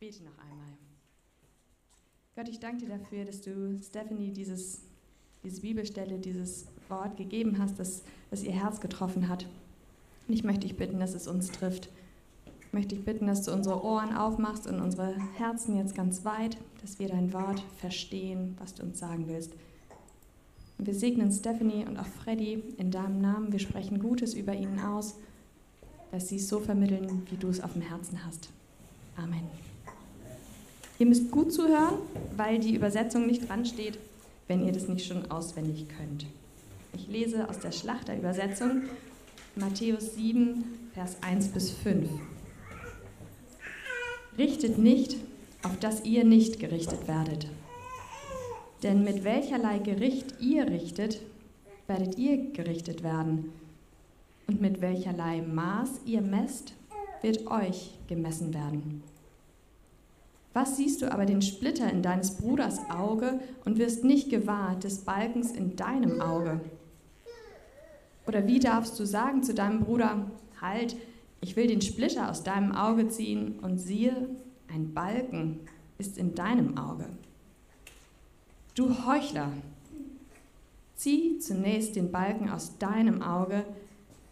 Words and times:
bete 0.00 0.24
noch 0.24 0.38
einmal. 0.38 0.78
Gott, 2.34 2.48
ich 2.48 2.58
danke 2.58 2.86
dir 2.86 2.98
dafür, 2.98 3.26
dass 3.26 3.42
du 3.42 3.78
Stephanie 3.82 4.32
dieses, 4.32 4.80
diese 5.44 5.60
Bibelstelle, 5.60 6.18
dieses 6.18 6.64
Wort 6.88 7.18
gegeben 7.18 7.58
hast, 7.58 7.78
das, 7.78 8.02
das 8.30 8.42
ihr 8.42 8.52
Herz 8.52 8.80
getroffen 8.80 9.28
hat. 9.28 9.46
Und 10.26 10.32
ich 10.32 10.42
möchte 10.42 10.66
dich 10.66 10.78
bitten, 10.78 11.00
dass 11.00 11.14
es 11.14 11.28
uns 11.28 11.50
trifft. 11.50 11.90
Ich 12.62 12.72
möchte 12.72 12.94
dich 12.94 13.04
bitten, 13.04 13.26
dass 13.26 13.42
du 13.42 13.52
unsere 13.52 13.84
Ohren 13.84 14.16
aufmachst 14.16 14.66
und 14.66 14.80
unsere 14.80 15.14
Herzen 15.34 15.76
jetzt 15.76 15.94
ganz 15.94 16.24
weit, 16.24 16.56
dass 16.80 16.98
wir 16.98 17.08
dein 17.08 17.34
Wort 17.34 17.62
verstehen, 17.76 18.56
was 18.58 18.74
du 18.74 18.84
uns 18.84 18.98
sagen 18.98 19.28
willst. 19.28 19.52
Und 20.78 20.86
wir 20.86 20.94
segnen 20.94 21.30
Stephanie 21.30 21.84
und 21.84 21.98
auch 21.98 22.06
Freddy 22.06 22.62
in 22.78 22.90
deinem 22.90 23.20
Namen. 23.20 23.52
Wir 23.52 23.58
sprechen 23.58 23.98
Gutes 23.98 24.32
über 24.32 24.54
ihnen 24.54 24.80
aus, 24.80 25.16
dass 26.10 26.28
sie 26.28 26.36
es 26.36 26.48
so 26.48 26.58
vermitteln, 26.58 27.26
wie 27.28 27.36
du 27.36 27.48
es 27.48 27.60
auf 27.60 27.74
dem 27.74 27.82
Herzen 27.82 28.24
hast. 28.24 28.48
Amen. 29.16 29.69
Ihr 31.00 31.06
müsst 31.06 31.30
gut 31.30 31.50
zuhören, 31.50 31.94
weil 32.36 32.58
die 32.58 32.74
Übersetzung 32.74 33.26
nicht 33.26 33.48
dran 33.48 33.64
steht, 33.64 33.98
wenn 34.48 34.66
ihr 34.66 34.72
das 34.72 34.86
nicht 34.86 35.06
schon 35.06 35.30
auswendig 35.30 35.86
könnt. 35.96 36.26
Ich 36.92 37.08
lese 37.08 37.48
aus 37.48 37.58
der 37.58 37.72
Schlachterübersetzung 37.72 38.82
Matthäus 39.56 40.14
7, 40.16 40.62
Vers 40.92 41.16
1 41.22 41.48
bis 41.48 41.70
5. 41.70 42.06
Richtet 44.36 44.76
nicht, 44.76 45.16
auf 45.62 45.78
dass 45.78 46.04
ihr 46.04 46.24
nicht 46.24 46.60
gerichtet 46.60 47.08
werdet. 47.08 47.46
Denn 48.82 49.02
mit 49.02 49.24
welcherlei 49.24 49.78
Gericht 49.78 50.34
ihr 50.38 50.66
richtet, 50.66 51.22
werdet 51.86 52.18
ihr 52.18 52.52
gerichtet 52.52 53.02
werden. 53.02 53.50
Und 54.46 54.60
mit 54.60 54.82
welcherlei 54.82 55.40
Maß 55.40 56.02
ihr 56.04 56.20
messt, 56.20 56.74
wird 57.22 57.46
euch 57.46 57.92
gemessen 58.06 58.52
werden. 58.52 59.02
Was 60.52 60.76
siehst 60.76 61.00
du 61.00 61.12
aber 61.12 61.26
den 61.26 61.42
Splitter 61.42 61.90
in 61.90 62.02
deines 62.02 62.36
Bruders 62.36 62.78
Auge 62.90 63.40
und 63.64 63.78
wirst 63.78 64.04
nicht 64.04 64.30
gewahr 64.30 64.76
des 64.76 64.98
Balkens 64.98 65.52
in 65.52 65.76
deinem 65.76 66.20
Auge? 66.20 66.60
Oder 68.26 68.46
wie 68.46 68.58
darfst 68.58 68.98
du 68.98 69.06
sagen 69.06 69.42
zu 69.42 69.54
deinem 69.54 69.80
Bruder, 69.80 70.30
halt, 70.60 70.96
ich 71.40 71.56
will 71.56 71.68
den 71.68 71.80
Splitter 71.80 72.30
aus 72.30 72.42
deinem 72.42 72.72
Auge 72.72 73.08
ziehen 73.08 73.58
und 73.60 73.78
siehe, 73.78 74.28
ein 74.68 74.92
Balken 74.92 75.60
ist 75.98 76.18
in 76.18 76.34
deinem 76.34 76.76
Auge. 76.76 77.06
Du 78.74 79.06
Heuchler, 79.06 79.52
zieh 80.94 81.38
zunächst 81.38 81.96
den 81.96 82.10
Balken 82.10 82.50
aus 82.50 82.78
deinem 82.78 83.22
Auge, 83.22 83.64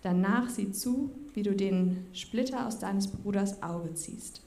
danach 0.03 0.49
sieh 0.49 0.73
zu, 0.73 1.11
wie 1.35 1.43
du 1.43 1.55
den 1.55 2.07
Splitter 2.13 2.67
aus 2.67 2.79
deines 2.79 3.09
Bruders 3.09 3.63
Auge 3.63 3.95
ziehst. 3.95 4.43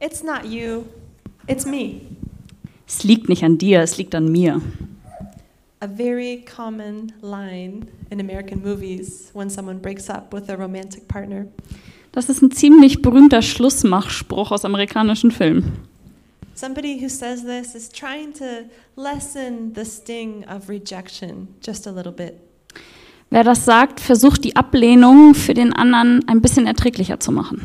It's 0.00 0.22
not 0.22 0.44
you, 0.44 0.84
it's 1.48 1.66
me. 1.66 2.02
Es 2.86 3.02
liegt 3.02 3.28
nicht 3.28 3.42
an 3.42 3.58
dir, 3.58 3.80
es 3.80 3.98
liegt 3.98 4.14
an 4.14 4.30
mir. 4.30 4.62
A 5.80 5.88
very 5.88 6.44
common 6.44 7.12
line 7.20 7.86
in 8.10 8.20
American 8.20 8.62
movies 8.62 9.30
when 9.34 9.50
someone 9.50 9.78
breaks 9.80 10.08
up 10.08 10.32
with 10.32 10.48
a 10.48 10.54
romantic 10.54 11.08
partner. 11.08 11.46
Das 12.12 12.28
ist 12.28 12.42
ein 12.42 12.50
ziemlich 12.50 13.02
berühmter 13.02 13.42
Schlussmachspruch 13.42 14.52
aus 14.52 14.64
amerikanischen 14.64 15.30
Filmen. 15.30 15.72
Somebody 16.54 17.00
who 17.00 17.08
says 17.08 17.44
this 17.44 17.74
is 17.74 17.88
trying 17.88 18.32
to 18.34 18.68
lessen 18.96 19.72
the 19.74 19.84
sting 19.84 20.44
of 20.48 20.68
rejection 20.68 21.48
just 21.64 21.86
a 21.86 21.90
little 21.90 22.12
bit. 22.12 22.34
Wer 23.30 23.44
das 23.44 23.64
sagt, 23.64 24.00
versucht 24.00 24.44
die 24.44 24.56
Ablehnung 24.56 25.34
für 25.34 25.54
den 25.54 25.72
anderen 25.72 26.26
ein 26.28 26.40
bisschen 26.40 26.66
erträglicher 26.66 27.20
zu 27.20 27.30
machen. 27.30 27.60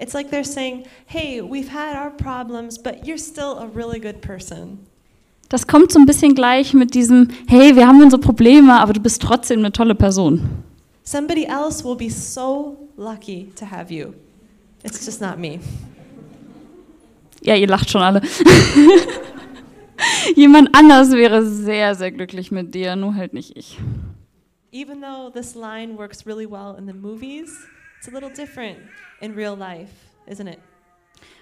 It's 0.00 0.14
like 0.14 0.30
they're 0.30 0.44
saying, 0.44 0.86
hey, 1.06 1.42
we've 1.42 1.68
had 1.68 1.94
our 1.94 2.10
problems, 2.10 2.78
but 2.78 3.06
you're 3.06 3.18
still 3.18 3.58
a 3.58 3.66
really 3.66 4.00
good 4.00 4.22
person. 4.22 4.78
Das 5.50 5.66
kommt 5.66 5.92
so 5.92 5.98
ein 5.98 6.06
bisschen 6.06 6.34
gleich 6.34 6.74
mit 6.74 6.94
diesem, 6.94 7.28
hey, 7.48 7.74
wir 7.74 7.86
haben 7.86 8.00
unsere 8.02 8.20
Probleme, 8.20 8.80
aber 8.80 8.92
du 8.92 9.00
bist 9.00 9.20
trotzdem 9.20 9.58
eine 9.58 9.72
tolle 9.72 9.94
Person. 9.94 10.62
Somebody 11.02 11.44
else 11.44 11.84
will 11.84 11.96
be 11.96 12.08
so 12.08 12.88
lucky 12.96 13.52
to 13.56 13.66
have 13.66 13.92
you. 13.92 14.14
It's 14.84 15.04
just 15.04 15.20
not 15.20 15.38
me. 15.38 15.58
Ja, 17.42 17.56
ihr 17.56 17.66
lacht 17.66 17.90
schon 17.90 18.00
alle. 18.00 18.22
Jemand 20.36 20.74
anders 20.74 21.10
wäre 21.10 21.44
sehr, 21.44 21.94
sehr 21.94 22.12
glücklich 22.12 22.50
mit 22.50 22.74
dir, 22.74 22.96
nur 22.96 23.14
halt 23.14 23.34
nicht 23.34 23.56
ich. 23.56 23.78
Even 24.72 25.00
though 25.00 25.30
this 25.30 25.54
line 25.54 25.98
works 25.98 26.24
really 26.26 26.46
well 26.48 26.76
in 26.78 26.86
the 26.86 26.92
movies, 26.92 27.66
it's 28.00 28.08
a 28.08 28.10
little 28.10 28.30
different 28.30 28.78
in 29.20 29.34
real 29.34 29.54
life, 29.54 29.92
isn't 30.26 30.48
it? 30.48 30.58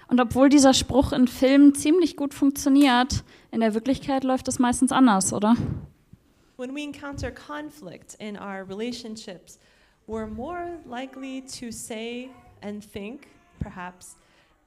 Und 0.09 0.19
obwohl 0.19 0.49
dieser 0.49 0.73
Spruch 0.73 1.13
in 1.13 1.27
Filmen 1.27 1.73
ziemlich 1.73 2.17
gut 2.17 2.33
funktioniert, 2.33 3.23
in 3.51 3.61
der 3.61 3.73
Wirklichkeit 3.75 4.23
läuft 4.23 4.47
es 4.49 4.59
meistens 4.59 4.91
anders, 4.91 5.31
oder? 5.31 5.55
When 6.57 6.75
we 6.75 6.83
encounter 6.83 7.31
conflict 7.31 8.15
in 8.19 8.35
our 8.35 8.67
relationships, 8.67 9.59
we're 10.07 10.27
more 10.27 10.79
likely 10.85 11.41
to 11.59 11.71
say 11.71 12.29
and 12.61 12.83
think, 12.83 13.27
perhaps, 13.59 14.17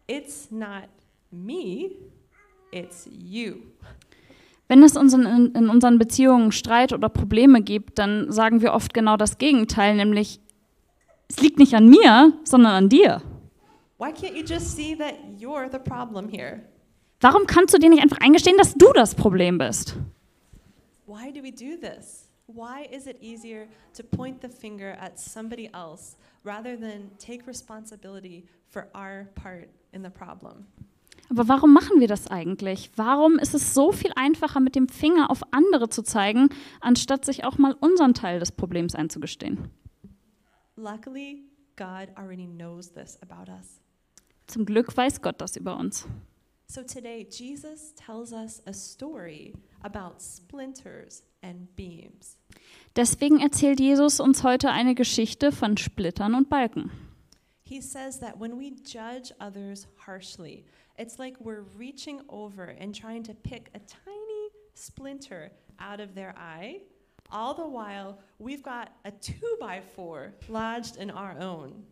it's 0.06 0.50
not 0.50 0.88
me, 1.30 1.90
it's 2.70 3.06
you. 3.10 3.56
Wenn 4.68 4.82
es 4.82 4.96
uns 4.96 5.12
in, 5.12 5.52
in 5.54 5.68
unseren 5.68 5.98
Beziehungen 5.98 6.52
Streit 6.52 6.94
oder 6.94 7.10
Probleme 7.10 7.60
gibt, 7.60 7.98
dann 7.98 8.32
sagen 8.32 8.62
wir 8.62 8.72
oft 8.72 8.94
genau 8.94 9.18
das 9.18 9.36
Gegenteil, 9.36 9.96
nämlich 9.96 10.40
es 11.32 11.40
liegt 11.40 11.58
nicht 11.58 11.74
an 11.74 11.88
mir, 11.88 12.34
sondern 12.44 12.72
an 12.72 12.88
dir. 12.90 13.22
Warum 17.20 17.46
kannst 17.46 17.74
du 17.74 17.78
dir 17.78 17.88
nicht 17.88 18.02
einfach 18.02 18.18
eingestehen, 18.20 18.58
dass 18.58 18.74
du 18.74 18.92
das 18.92 19.14
Problem 19.14 19.56
bist? 19.56 19.96
Why 21.06 21.32
do 21.32 21.42
we 21.42 21.50
do 21.50 21.76
this? 21.80 22.28
Why 22.46 22.86
is 22.94 23.06
it 23.06 23.16
easier 23.22 23.66
to 23.96 24.02
point 24.02 24.42
the 24.42 24.48
finger 24.48 24.94
at 25.00 25.18
somebody 25.18 25.70
else 25.72 26.16
rather 26.44 26.78
than 26.78 27.10
take 27.18 27.46
responsibility 27.46 28.44
for 28.68 28.88
our 28.94 29.28
part 29.34 29.68
in 29.92 30.02
the 30.02 30.10
problem? 30.10 30.66
Aber 31.30 31.48
warum 31.48 31.72
machen 31.72 31.98
wir 31.98 32.08
das 32.08 32.26
eigentlich? 32.26 32.90
Warum 32.96 33.38
ist 33.38 33.54
es 33.54 33.72
so 33.72 33.90
viel 33.90 34.12
einfacher, 34.16 34.60
mit 34.60 34.74
dem 34.74 34.88
Finger 34.88 35.30
auf 35.30 35.40
andere 35.50 35.88
zu 35.88 36.02
zeigen, 36.02 36.50
anstatt 36.80 37.24
sich 37.24 37.44
auch 37.44 37.56
mal 37.56 37.74
unseren 37.80 38.12
Teil 38.12 38.38
des 38.38 38.52
Problems 38.52 38.94
einzugestehen? 38.94 39.70
Luckily, 40.76 41.44
God 41.76 42.10
already 42.16 42.46
knows 42.46 42.92
this 42.92 43.18
about 43.22 43.50
us. 43.50 43.80
Zum 44.46 44.64
Glück 44.64 44.96
weiß 44.96 45.20
Gott 45.20 45.40
das 45.40 45.56
über 45.56 45.76
uns. 45.76 46.06
So 46.66 46.82
today, 46.82 47.26
Jesus 47.30 47.92
tells 47.94 48.32
us 48.32 48.62
a 48.66 48.72
story 48.72 49.52
about 49.82 50.22
splinters 50.22 51.22
and 51.42 51.68
beams. 51.76 52.38
Deswegen 52.96 53.40
erzählt 53.40 53.80
Jesus 53.80 54.20
uns 54.20 54.42
heute 54.42 54.70
eine 54.70 54.94
Geschichte 54.94 55.52
von 55.52 55.76
Splittern 55.76 56.34
und 56.34 56.48
Balken. 56.48 56.90
He 57.62 57.80
says 57.82 58.20
that 58.20 58.38
when 58.38 58.58
we 58.58 58.70
judge 58.70 59.32
others 59.38 59.86
harshly, 60.06 60.64
it's 60.98 61.18
like 61.18 61.36
we're 61.40 61.64
reaching 61.76 62.22
over 62.28 62.74
and 62.80 62.94
trying 62.94 63.22
to 63.24 63.34
pick 63.34 63.70
a 63.74 63.78
tiny 63.78 64.50
splinter 64.74 65.50
out 65.78 66.00
of 66.00 66.14
their 66.14 66.34
eye. 66.38 66.80
All 67.32 67.54
the 67.54 67.62
while, 67.62 68.18
we've 68.38 68.62
got 68.62 68.90
a 69.06 69.10
two 69.10 69.56
by 69.58 69.80
four 69.80 70.34
lodged 70.50 70.96
in 70.96 71.10
our 71.10 71.34
own. 71.40 71.86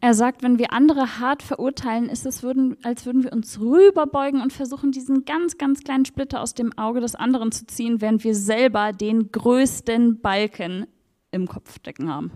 Er 0.00 0.14
sagt, 0.14 0.42
wenn 0.42 0.58
wir 0.58 0.72
andere 0.72 1.18
hart 1.18 1.42
verurteilen, 1.42 2.08
ist 2.08 2.26
es, 2.26 2.42
würden, 2.42 2.76
als 2.84 3.06
würden 3.06 3.24
wir 3.24 3.32
uns 3.32 3.60
rüberbeugen 3.60 4.40
und 4.40 4.52
versuchen, 4.52 4.92
diesen 4.92 5.24
ganz, 5.24 5.58
ganz 5.58 5.82
kleinen 5.82 6.04
Splitter 6.04 6.40
aus 6.40 6.54
dem 6.54 6.76
Auge 6.78 7.00
des 7.00 7.14
anderen 7.14 7.52
zu 7.52 7.66
ziehen, 7.66 8.00
während 8.00 8.24
wir 8.24 8.34
selber 8.34 8.92
den 8.92 9.30
größten 9.30 10.20
Balken 10.20 10.86
im 11.30 11.46
Kopf 11.48 11.76
stecken 11.76 12.12
haben. 12.12 12.30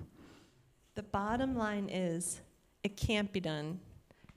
The 0.97 1.03
bottom 1.03 1.57
line 1.57 1.89
is 1.89 2.43
it 2.83 2.99
can't 2.99 3.33
be 3.33 3.41
done. 3.41 3.79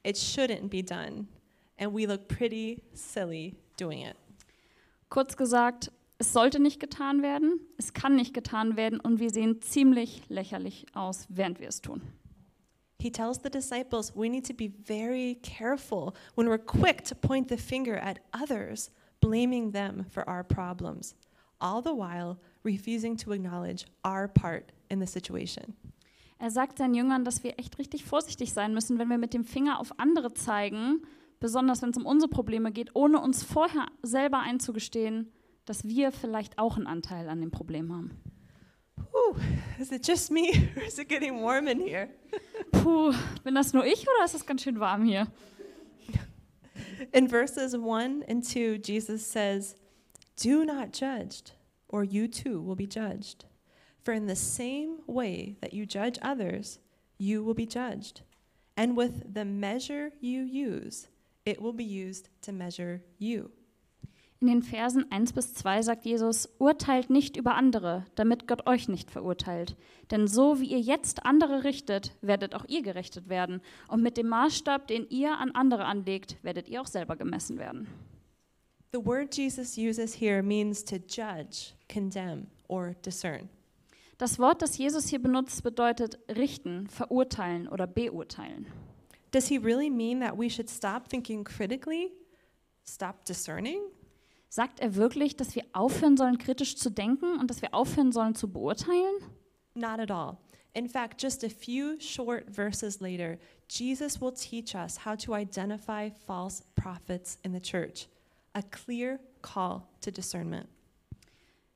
It 0.03 0.15
shouldn't 0.15 0.69
be 0.69 0.83
done. 0.83 1.27
And 1.79 1.93
we 1.93 2.05
look 2.05 2.27
pretty 2.27 2.83
silly 2.93 3.55
doing 3.79 4.05
it. 4.05 4.15
Kurz 5.09 5.35
gesagt, 5.35 5.91
Es 6.23 6.31
sollte 6.31 6.61
nicht 6.61 6.79
getan 6.79 7.21
werden, 7.21 7.59
es 7.75 7.91
kann 7.91 8.15
nicht 8.15 8.33
getan 8.33 8.77
werden 8.77 9.01
und 9.01 9.19
wir 9.19 9.29
sehen 9.29 9.61
ziemlich 9.61 10.21
lächerlich 10.29 10.85
aus, 10.93 11.27
während 11.27 11.59
wir 11.59 11.67
es 11.67 11.81
tun. 11.81 12.01
He 12.97 13.11
tells 13.11 13.41
the 13.43 13.49
disciples 13.49 14.15
we 14.15 14.29
need 14.29 14.47
to 14.47 14.53
be 14.53 14.71
very 14.85 15.37
careful 15.43 16.13
when 16.35 16.47
we're 16.47 16.63
quick 16.63 17.03
to 17.03 17.13
point 17.13 17.49
the 17.49 17.57
finger 17.57 18.01
at 18.01 18.21
others, 18.31 18.89
blaming 19.19 19.73
them 19.73 20.05
for 20.05 20.25
our 20.25 20.45
problems, 20.45 21.13
all 21.59 21.83
the 21.83 21.89
while 21.89 22.37
refusing 22.63 23.17
to 23.17 23.33
acknowledge 23.33 23.83
our 24.05 24.29
part 24.29 24.71
in 24.87 25.01
the 25.01 25.07
situation. 25.07 25.75
Er 26.39 26.51
sagt 26.51 26.77
seinen 26.77 26.93
Jüngern, 26.93 27.25
dass 27.25 27.43
wir 27.43 27.59
echt 27.59 27.79
richtig 27.79 28.05
vorsichtig 28.05 28.53
sein 28.53 28.73
müssen, 28.73 28.97
wenn 28.97 29.09
wir 29.09 29.17
mit 29.17 29.33
dem 29.33 29.43
Finger 29.43 29.77
auf 29.77 29.99
andere 29.99 30.33
zeigen, 30.33 31.01
besonders 31.41 31.81
wenn 31.81 31.89
es 31.89 31.97
um 31.97 32.05
unsere 32.05 32.29
Probleme 32.29 32.71
geht, 32.71 32.91
ohne 32.95 33.19
uns 33.19 33.43
vorher 33.43 33.87
selber 34.03 34.39
einzugestehen, 34.39 35.29
dass 35.65 35.87
wir 35.87 36.11
vielleicht 36.11 36.57
auch 36.57 36.77
einen 36.77 36.87
Anteil 36.87 37.29
an 37.29 37.39
dem 37.39 37.51
Problem 37.51 37.91
haben. 37.93 38.21
Whew, 38.95 39.35
is 39.79 39.91
it 39.91 40.07
just 40.07 40.31
me 40.31 40.51
or 40.75 40.83
is 40.83 40.97
it 40.97 41.09
getting 41.09 41.41
warm 41.41 41.67
in 41.67 41.79
here? 41.79 42.09
Puh, 42.71 43.13
bin 43.43 43.55
das 43.55 43.73
nur 43.73 43.85
ich 43.85 44.01
oder 44.03 44.25
ist 44.25 44.35
es 44.35 44.45
ganz 44.45 44.63
schön 44.63 44.79
warm 44.79 45.05
hier? 45.05 45.27
In 47.11 47.27
verses 47.27 47.73
1 47.73 48.23
and 48.27 48.43
2, 48.43 48.77
Jesus 48.77 49.25
says, 49.25 49.75
Do 50.35 50.63
not 50.63 50.93
judge, 50.93 51.53
or 51.87 52.03
you 52.03 52.27
too 52.27 52.61
will 52.61 52.75
be 52.75 52.87
judged. 52.87 53.45
For 54.03 54.13
in 54.13 54.27
the 54.27 54.35
same 54.35 54.99
way 55.07 55.55
that 55.61 55.73
you 55.73 55.85
judge 55.85 56.19
others, 56.21 56.79
you 57.17 57.43
will 57.43 57.53
be 57.53 57.65
judged. 57.65 58.21
And 58.75 58.97
with 58.97 59.33
the 59.33 59.45
measure 59.45 60.11
you 60.19 60.41
use, 60.41 61.07
it 61.45 61.61
will 61.61 61.73
be 61.73 61.83
used 61.83 62.29
to 62.41 62.51
measure 62.51 63.03
you. 63.17 63.51
In 64.43 64.47
den 64.47 64.61
Versen 64.61 65.09
1 65.09 65.31
bis 65.31 65.53
2 65.53 65.83
sagt 65.83 66.03
Jesus, 66.03 66.49
urteilt 66.57 67.09
nicht 67.09 67.37
über 67.37 67.55
andere, 67.55 68.05
damit 68.15 68.45
Gott 68.45 68.67
euch 68.67 68.89
nicht 68.89 69.09
verurteilt. 69.09 69.77
Denn 70.11 70.27
so 70.27 70.59
wie 70.59 70.65
ihr 70.65 70.81
jetzt 70.81 71.25
andere 71.25 71.63
richtet, 71.63 72.11
werdet 72.19 72.53
auch 72.53 72.65
ihr 72.67 72.81
gerichtet 72.81 73.29
werden. 73.29 73.61
Und 73.87 74.03
mit 74.03 74.17
dem 74.17 74.27
Maßstab, 74.27 74.85
den 74.87 75.07
ihr 75.09 75.37
an 75.37 75.51
andere 75.51 75.85
anlegt, 75.85 76.35
werdet 76.41 76.67
ihr 76.67 76.81
auch 76.81 76.87
selber 76.87 77.15
gemessen 77.15 77.57
werden. 77.57 77.87
The 78.91 79.05
word 79.05 79.33
Jesus 79.33 79.77
uses 79.77 80.19
here 80.19 80.43
means 80.43 80.83
to 80.83 80.97
judge, 80.97 81.71
condemn, 81.87 82.47
or 82.67 82.95
discern. 83.05 83.47
Das 84.17 84.39
Wort, 84.39 84.61
das 84.61 84.77
Jesus 84.77 85.07
hier 85.07 85.21
benutzt, 85.21 85.63
bedeutet 85.63 86.19
richten, 86.27 86.89
verurteilen 86.89 87.69
oder 87.69 87.87
beurteilen. 87.87 88.67
Does 89.31 89.47
he 89.47 89.57
really 89.57 89.89
mean 89.89 90.19
that 90.19 90.37
we 90.37 90.49
should 90.49 90.69
stop 90.69 91.07
thinking 91.07 91.45
critically, 91.45 92.11
stop 92.83 93.23
discerning? 93.23 93.79
Sagt 94.53 94.81
er 94.81 94.93
wirklich, 94.93 95.35
dass 95.35 95.55
wir 95.55 95.65
aufhören 95.73 96.15
sollen, 96.15 96.37
kritisch 96.37 96.75
zu 96.75 96.91
denken 96.91 97.39
und 97.39 97.49
dass 97.49 97.63
wir 97.63 97.73
aufhören 97.73 98.11
sollen 98.11 98.35
zu 98.35 98.51
beurteilen? 98.51 99.15
Not 99.73 99.97
at 99.97 100.11
all. 100.11 100.37
In 100.75 100.87
fact, 100.87 101.19
just 101.19 101.43
a 101.43 101.49
few 101.49 101.99
short 101.99 102.47
verses 102.51 102.99
later, 102.99 103.39
Jesus 103.67 104.21
will 104.21 104.31
teach 104.31 104.75
us 104.75 105.03
how 105.03 105.17
to 105.17 105.33
identify 105.33 106.11
false 106.27 106.61
prophets 106.75 107.39
in 107.41 107.51
the 107.51 107.59
church, 107.59 108.07
a 108.53 108.61
clear 108.61 109.19
call 109.41 109.87
to 110.01 110.11
discernment. 110.11 110.67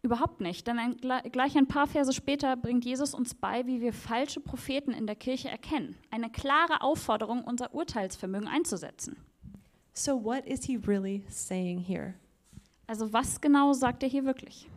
Überhaupt 0.03 0.39
nicht, 0.39 0.67
denn 0.67 0.77
ein, 0.77 0.97
gleich 0.97 1.57
ein 1.57 1.67
paar 1.67 1.87
Verse 1.87 2.13
später 2.13 2.55
bringt 2.55 2.85
Jesus 2.85 3.15
uns 3.15 3.33
bei, 3.33 3.65
wie 3.65 3.81
wir 3.81 3.91
falsche 3.91 4.39
Propheten 4.39 4.91
in 4.91 5.07
der 5.07 5.15
Kirche 5.15 5.49
erkennen. 5.49 5.95
Eine 6.11 6.29
klare 6.29 6.81
Aufforderung, 6.81 7.43
unser 7.43 7.73
Urteilsvermögen 7.73 8.47
einzusetzen. 8.47 9.17
So, 9.95 10.23
what 10.23 10.45
is 10.45 10.65
he 10.65 10.75
really 10.75 11.23
saying 11.27 11.79
here? 11.79 12.13
Also 12.87 13.11
was 13.11 13.39
genau 13.41 13.73
sagt 13.73 14.03
er 14.03 14.09
hier 14.09 14.25
wirklich? 14.25 14.69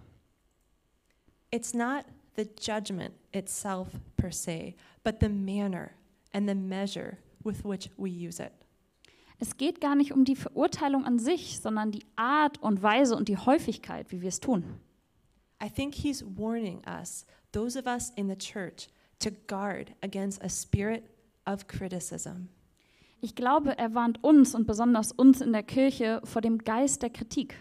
It's 1.53 1.75
not 1.75 2.05
the 2.37 2.49
judgment 2.61 3.15
itself 3.33 3.89
per 4.17 4.31
se, 4.31 4.75
but 5.03 5.21
the 5.21 5.29
manner 5.29 5.93
and 6.33 6.49
the 6.49 6.55
measure 6.55 7.19
with 7.43 7.65
which 7.65 7.91
we 7.97 8.09
use 8.09 8.41
it. 8.41 8.53
Es 9.39 9.57
geht 9.57 9.81
gar 9.81 9.95
nicht 9.95 10.13
um 10.13 10.25
die 10.25 10.37
Verurteilung 10.37 11.07
an 11.07 11.19
sich, 11.19 11.61
sondern 11.61 11.91
die 11.91 12.05
Art 12.15 12.63
und 12.63 12.83
Weise 12.83 13.17
und 13.17 13.29
die 13.29 13.39
Häufigkeit, 13.39 14.13
wie 14.13 14.21
wir 14.21 14.29
es 14.29 14.39
tun. 14.39 14.65
I 15.63 15.71
think 15.71 15.95
he's 15.95 16.23
warning 16.23 16.83
us, 16.87 17.27
those 17.53 17.79
of 17.79 17.87
us 17.87 18.11
in 18.17 18.29
the 18.29 18.37
church, 18.37 18.89
to 19.19 19.31
guard 19.47 19.93
against 20.03 20.43
a 20.43 20.49
spirit 20.49 21.05
of 21.47 21.67
criticism. 21.69 22.49
Ich 23.23 23.35
glaube, 23.35 23.77
er 23.79 23.95
warnt 23.95 24.23
uns 24.23 24.55
und 24.55 24.67
besonders 24.67 25.13
uns 25.13 25.41
in 25.41 25.53
der 25.53 25.63
Kirche 25.63 26.21
vor 26.25 26.41
dem 26.43 26.59
Geist 26.59 27.03
der 27.03 27.11
Kritik. 27.11 27.57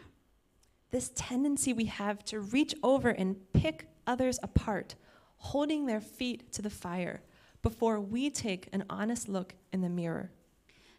This 0.91 1.11
tendency 1.15 1.73
we 1.73 1.85
have 1.85 2.23
to 2.25 2.39
reach 2.39 2.75
over 2.81 3.09
and 3.09 3.35
pick 3.53 3.87
others 4.07 4.39
apart, 4.41 4.95
holding 5.37 5.85
their 5.85 6.01
feet 6.01 6.51
to 6.53 6.61
the 6.61 6.69
fire 6.69 7.21
before 7.61 7.99
we 7.99 8.29
take 8.29 8.69
an 8.73 8.85
honest 8.89 9.27
look 9.27 9.53
in 9.71 9.81
the 9.81 9.89
mirror. 9.89 10.31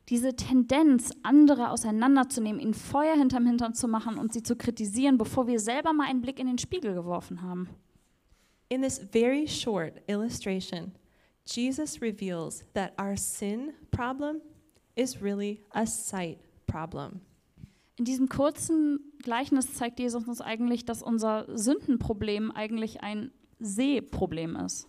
Diese 0.09 0.35
Tendenz, 0.35 1.13
andere 1.23 1.71
auseinanderzunehmen, 1.71 2.61
ihnen 2.61 2.75
Feuer 2.75 3.17
hinterm 3.17 3.47
Hintern 3.47 3.75
zu 3.75 3.87
machen 3.87 4.19
und 4.19 4.33
sie 4.33 4.43
zu 4.43 4.57
kritisieren, 4.57 5.19
bevor 5.19 5.47
wir 5.47 5.61
selber 5.61 5.93
mal 5.93 6.09
einen 6.09 6.21
Blick 6.21 6.41
in 6.41 6.47
den 6.47 6.59
Spiegel 6.59 6.95
geworfen 6.95 7.43
haben. 7.43 7.69
In 8.69 8.83
this 8.83 8.99
very 8.99 9.47
short 9.47 10.01
illustration, 10.09 10.93
Jesus 11.45 12.01
reveals 12.01 12.65
that 12.75 12.93
our 12.99 13.17
sin 13.17 13.73
problem 13.91 14.41
is 14.97 15.21
really 15.23 15.61
a 15.73 15.87
sight 15.87 16.39
problem. 16.67 17.21
In 18.01 18.07
diesem 18.07 18.31
kurzen 18.31 19.13
Gleichnis 19.19 19.75
zeigt 19.75 20.01
Jesus 20.01 20.27
uns 20.27 20.41
eigentlich, 20.41 20.87
dass 20.87 21.03
unser 21.03 21.45
Sündenproblem 21.55 22.51
eigentlich 22.51 23.03
ein 23.03 23.31
Sehproblem 23.59 24.57
ist. 24.57 24.89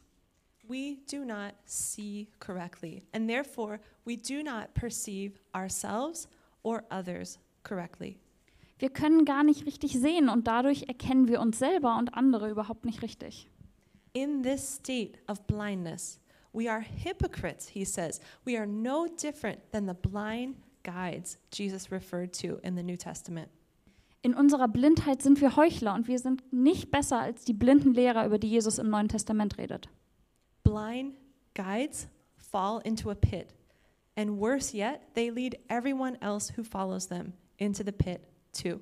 We 0.66 0.96
do 1.12 1.26
not 1.26 1.56
see 1.66 2.30
correctly, 2.40 3.04
and 3.12 3.28
therefore 3.28 3.82
we 4.06 4.16
do 4.16 4.42
not 4.42 4.74
perceive 4.76 5.34
ourselves 5.54 6.30
or 6.64 6.86
others 6.90 7.38
correctly. 7.64 8.18
Wir 8.80 8.90
können 8.90 9.26
gar 9.26 9.44
nicht 9.44 9.66
richtig 9.66 9.92
sehen 10.00 10.30
und 10.30 10.48
dadurch 10.48 10.84
erkennen 10.84 11.28
wir 11.28 11.42
uns 11.42 11.60
selber 11.60 11.98
und 11.98 12.14
andere 12.14 12.50
überhaupt 12.50 12.86
nicht 12.86 13.02
richtig. 13.02 13.50
In 14.14 14.42
this 14.42 14.76
state 14.76 15.20
of 15.28 15.46
blindness, 15.48 16.22
we 16.54 16.72
are 16.72 16.82
hypocrites, 16.82 17.68
he 17.68 17.84
says. 17.84 18.22
We 18.46 18.58
are 18.58 18.66
no 18.66 19.08
different 19.22 19.60
than 19.74 19.86
the 19.86 19.96
blind 20.02 20.56
guides 20.84 21.38
Jesus 21.54 21.92
referred 21.92 22.34
to 22.42 22.58
in 22.64 22.76
the 22.76 22.84
New 22.84 22.98
Testament. 22.98 23.50
In 24.24 24.36
unserer 24.36 24.68
Blindheit 24.68 25.22
sind 25.22 25.42
wir 25.42 25.56
Heuchler 25.56 25.96
und 25.96 26.08
wir 26.08 26.20
sind 26.20 26.44
nicht 26.54 26.92
besser 26.92 27.20
als 27.20 27.44
die 27.44 27.54
blinden 27.54 27.94
Lehrer, 27.94 28.26
über 28.26 28.38
die 28.38 28.50
Jesus 28.50 28.78
im 28.78 28.90
Neuen 28.90 29.08
Testament 29.08 29.58
redet. 29.58 29.90
Blind 30.64 31.16
guides 31.56 32.08
fall 32.36 32.82
into 32.84 33.10
a 33.10 33.16
pit, 33.16 33.48
and 34.16 34.40
worse 34.40 34.78
yet, 34.78 35.02
they 35.16 35.30
lead 35.30 35.58
everyone 35.70 36.22
else 36.22 36.54
who 36.56 36.64
follows 36.64 37.08
them 37.08 37.34
into 37.58 37.84
the 37.84 37.92
pit 37.92 38.22
too. 38.52 38.80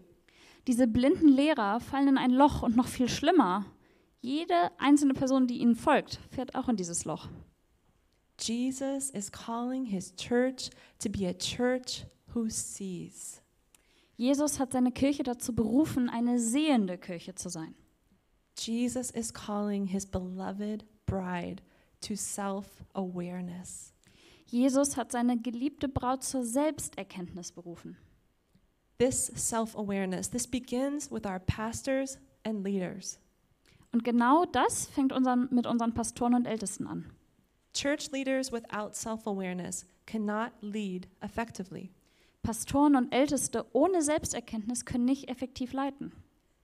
Diese 0.68 0.88
blinden 0.88 1.30
Lehrer 1.30 1.80
fallen 1.80 2.10
in 2.10 2.18
ein 2.18 2.32
Loch 2.32 2.62
und 2.62 2.76
noch 2.76 2.88
viel 2.88 3.08
schlimmer. 3.08 3.66
Jede 4.22 4.72
einzelne 4.78 5.14
Person, 5.14 5.48
die 5.48 5.60
ihnen 5.60 5.76
folgt, 5.76 6.20
fährt 6.32 6.54
auch 6.54 6.68
in 6.68 6.76
dieses 6.76 7.06
Loch. 7.06 7.30
Jesus 8.40 9.10
is 9.10 9.30
calling 9.30 9.86
his 9.86 10.12
church 10.16 10.70
to 11.00 11.10
be 11.10 11.26
a 11.26 11.34
church 11.34 12.06
who 12.34 12.50
sees. 12.50 13.42
Jesus 14.18 14.60
hat 14.60 14.72
seine 14.72 14.92
Kirche 14.92 15.24
dazu 15.24 15.54
berufen, 15.54 16.10
eine 16.10 16.40
sehende 16.40 16.98
Kirche 16.98 17.36
zu 17.36 17.50
sein. 17.50 17.74
Jesus 18.58 19.12
is 19.12 19.32
calling 19.34 19.86
his 19.86 20.06
beloved 20.06 20.84
bride 21.06 21.62
to 22.02 22.16
self 22.16 22.84
awareness. 22.94 23.94
Jesus 24.46 24.98
hat 24.98 25.12
seine 25.12 25.38
geliebte 25.38 25.88
Braut 25.88 26.24
zur 26.24 26.44
Selbsterkenntnis 26.44 27.52
berufen. 27.52 27.98
This 28.98 29.32
self 29.36 29.78
awareness, 29.78 30.30
this 30.30 30.48
begins 30.48 31.10
with 31.12 31.26
our 31.26 31.40
pastors 31.40 32.18
and 32.44 32.64
leaders. 32.64 33.20
Und 33.92 34.04
genau 34.04 34.46
das 34.46 34.88
fängt 34.88 35.14
unseren, 35.14 35.48
mit 35.52 35.66
unseren 35.66 35.94
Pastoren 35.94 36.34
und 36.34 36.46
Ältesten 36.46 36.88
an. 36.88 37.06
Church 37.74 38.12
leaders 38.12 38.52
without 38.52 38.96
self 38.96 39.28
awareness 39.28 39.86
cannot 40.06 40.52
lead 40.62 41.08
effectively. 41.22 41.92
Pastoren 42.42 42.96
und 42.96 43.14
Älteste 43.14 43.66
ohne 43.74 44.02
Selbsterkenntnis 44.02 44.86
können 44.86 45.06
nicht 45.06 45.30
effektiv 45.30 45.74
leiten. 45.74 46.12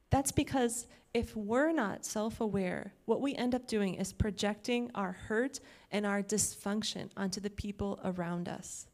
That's 0.09 0.31
because 0.31 0.87
if 1.13 1.35
we're 1.35 1.73
not 1.73 2.05
self 2.05 2.39
aware, 2.39 2.91
what 3.05 3.21
we 3.21 3.35
end 3.35 3.53
up 3.53 3.67
doing 3.67 3.95
is 3.95 4.13
projecting 4.13 4.89
our 4.95 5.15
hurt 5.27 5.59
and 5.91 6.05
our 6.05 6.21
dysfunction 6.21 7.09
onto 7.17 7.41
the 7.41 7.49
people 7.49 7.99
around 8.03 8.47
us. 8.47 8.87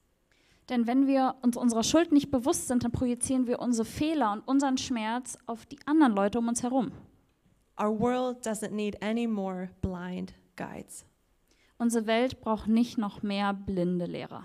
Denn 0.69 0.87
wenn 0.87 1.05
wir 1.05 1.35
uns 1.41 1.57
unserer 1.57 1.83
Schuld 1.83 2.11
nicht 2.11 2.31
bewusst 2.31 2.67
sind, 2.67 2.83
dann 2.83 2.91
projizieren 2.91 3.45
wir 3.45 3.59
unsere 3.59 3.85
Fehler 3.85 4.31
und 4.31 4.47
unseren 4.47 4.77
Schmerz 4.77 5.37
auf 5.45 5.65
die 5.65 5.79
anderen 5.85 6.13
Leute 6.13 6.39
um 6.39 6.47
uns 6.47 6.63
herum. 6.63 6.91
Our 7.79 7.99
world 7.99 8.45
doesn't 8.45 8.71
need 8.71 9.01
any 9.03 9.27
more 9.27 9.69
blind 9.81 10.33
guides, 10.55 11.05
Unsere 11.81 12.05
Welt 12.05 12.41
braucht 12.41 12.67
nicht 12.67 12.99
noch 12.99 13.23
mehr 13.23 13.55
blinde 13.55 14.05
Lehrer. 14.05 14.43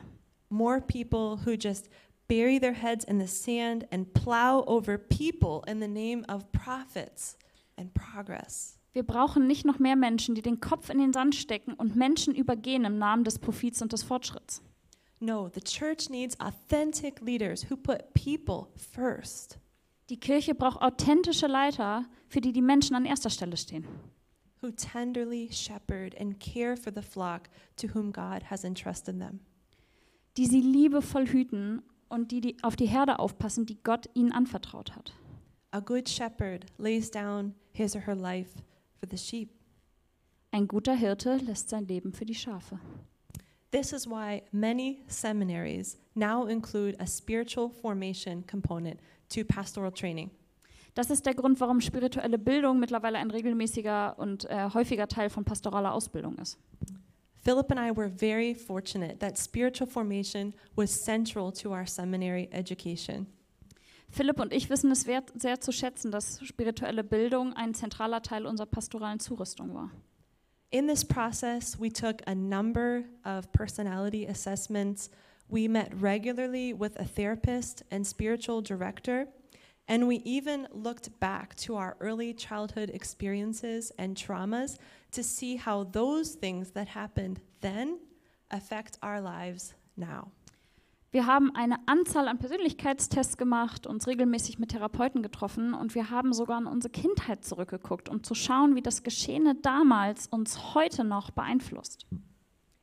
more 0.48 0.80
people 0.80 1.36
who 1.44 1.52
just 1.52 1.90
bury 2.28 2.58
their 2.58 2.72
heads 2.72 3.04
in 3.04 3.18
the 3.20 3.26
sand, 3.26 3.86
and 3.90 4.14
plow 4.14 4.64
over 4.66 4.96
people 4.96 5.62
in 5.66 5.78
the 5.78 5.86
name 5.86 6.24
of 6.30 6.50
prophets 6.52 7.36
and 7.76 7.92
progress. 7.92 8.78
Wir 8.94 9.02
brauchen 9.02 9.46
nicht 9.46 9.66
noch 9.66 9.78
mehr 9.78 9.96
Menschen, 9.96 10.34
die 10.34 10.40
den 10.40 10.60
Kopf 10.60 10.88
in 10.88 10.98
den 10.98 11.12
Sand 11.12 11.34
stecken 11.34 11.74
und 11.74 11.94
Menschen 11.94 12.34
übergehen 12.34 12.86
im 12.86 12.96
Namen 12.96 13.24
des 13.24 13.38
Profits 13.38 13.82
und 13.82 13.92
des 13.92 14.02
Fortschritts. 14.02 14.62
No, 15.20 15.50
the 15.54 15.60
church 15.60 16.08
needs 16.08 16.40
authentic 16.40 17.20
leaders 17.20 17.70
who 17.70 17.76
put 17.76 18.14
people 18.14 18.68
first, 18.76 19.58
Die 20.08 20.18
Kirche 20.18 20.54
braucht 20.54 20.80
authentische 20.80 21.48
Leiter, 21.48 22.06
für 22.28 22.40
die 22.40 22.52
die 22.52 22.62
Menschen 22.62 22.96
an 22.96 23.04
erster 23.04 23.28
Stelle 23.28 23.58
stehen. 23.58 23.84
Who 24.60 24.70
tenderly 24.70 25.48
shepherd 25.50 26.14
and 26.18 26.38
care 26.38 26.76
for 26.76 26.90
the 26.90 27.02
flock 27.02 27.48
to 27.76 27.88
whom 27.88 28.10
God 28.10 28.44
has 28.44 28.64
entrusted 28.64 29.20
them. 29.20 29.40
Die 30.36 30.46
sie 30.46 30.60
liebevoll 30.60 31.26
hüten 31.26 31.82
und 32.08 32.30
die, 32.30 32.40
die 32.40 32.56
auf 32.62 32.76
die 32.76 32.86
Herde 32.86 33.18
aufpassen, 33.18 33.66
die 33.66 33.82
Gott 33.82 34.08
ihnen 34.14 34.32
anvertraut 34.32 34.94
hat. 34.94 35.12
A 35.72 35.80
good 35.80 36.08
shepherd 36.08 36.66
lays 36.78 37.10
down 37.10 37.54
his 37.72 37.94
or 37.94 38.00
her 38.00 38.14
life 38.14 38.62
for 38.98 39.08
the 39.10 39.18
sheep. 39.18 39.50
Ein 40.52 40.68
guter 40.68 40.94
Hirte 40.94 41.36
lässt 41.36 41.68
sein 41.68 41.86
Leben 41.86 42.12
für 42.12 42.24
die 42.24 42.34
Schafe. 42.34 42.78
This 43.72 43.92
is 43.92 44.06
why 44.06 44.42
many 44.52 45.02
seminaries 45.08 45.98
now 46.14 46.46
include 46.46 46.96
a 46.98 47.06
spiritual 47.06 47.68
formation 47.68 48.44
component 48.46 49.00
to 49.28 49.44
pastoral 49.44 49.90
training. 49.90 50.30
Das 50.96 51.10
ist 51.10 51.26
der 51.26 51.34
Grund, 51.34 51.60
warum 51.60 51.82
spirituelle 51.82 52.38
Bildung 52.38 52.80
mittlerweile 52.80 53.18
ein 53.18 53.30
regelmäßiger 53.30 54.18
und 54.18 54.46
äh, 54.46 54.70
häufiger 54.72 55.06
Teil 55.06 55.28
von 55.28 55.44
pastoraler 55.44 55.92
Ausbildung 55.92 56.38
ist. 56.38 56.58
Philip 57.44 57.70
and 57.70 57.78
I 57.78 57.94
were 57.94 58.08
very 58.08 58.54
fortunate 58.54 59.18
that 59.18 59.38
spiritual 59.38 59.86
formation 59.86 60.54
was 60.74 60.90
central 60.90 61.52
to 61.52 61.72
our 61.72 61.86
seminary 61.86 62.48
education. 62.50 63.26
Philipp 64.08 64.40
und 64.40 64.54
ich 64.54 64.70
wissen 64.70 64.90
es 64.90 65.06
wert, 65.06 65.30
sehr 65.38 65.60
zu 65.60 65.70
schätzen, 65.70 66.10
dass 66.10 66.42
spirituelle 66.42 67.04
Bildung 67.04 67.52
ein 67.52 67.74
zentraler 67.74 68.22
Teil 68.22 68.46
unserer 68.46 68.66
pastoralen 68.66 69.20
Zurüstung 69.20 69.74
war. 69.74 69.90
In 70.70 70.88
this 70.88 71.04
process, 71.04 71.78
we 71.78 71.92
took 71.92 72.26
a 72.26 72.34
number 72.34 73.02
of 73.22 73.52
personality 73.52 74.26
assessments. 74.26 75.10
We 75.50 75.68
met 75.68 75.90
regularly 76.00 76.72
with 76.72 76.98
a 76.98 77.04
therapist 77.04 77.84
and 77.90 78.06
spiritual 78.06 78.62
director, 78.62 79.28
and 79.88 80.08
we 80.08 80.16
even 80.24 80.66
looked 80.72 81.18
back 81.20 81.54
to 81.56 81.76
our 81.76 81.96
early 82.00 82.34
childhood 82.34 82.90
experiences 82.90 83.92
and 83.98 84.16
traumas 84.16 84.78
to 85.12 85.22
see 85.22 85.56
how 85.56 85.84
those 85.84 86.34
things 86.34 86.72
that 86.72 86.88
happened 86.88 87.40
then 87.60 87.98
affect 88.50 88.98
our 89.02 89.20
lives 89.20 89.74
now. 89.96 90.30
Wir 91.12 91.24
haben 91.26 91.54
eine 91.54 91.78
Anzahl 91.86 92.28
an 92.28 92.38
Persönlichkeitstests 92.38 93.38
gemacht, 93.38 93.86
uns 93.86 94.06
regelmäßig 94.06 94.58
mit 94.58 94.72
Therapeuten 94.72 95.22
getroffen 95.22 95.72
und 95.72 95.94
wir 95.94 96.10
haben 96.10 96.32
sogar 96.34 96.58
an 96.58 96.66
unsere 96.66 96.92
Kindheit 96.92 97.44
zurückgeguckt, 97.44 98.08
um 98.08 98.22
zu 98.22 98.34
schauen, 98.34 98.74
wie 98.74 98.82
das 98.82 99.02
Geschehene 99.02 99.54
damals 99.54 100.26
uns 100.26 100.74
heute 100.74 101.04
noch 101.04 101.30
beeinflusst. 101.30 102.06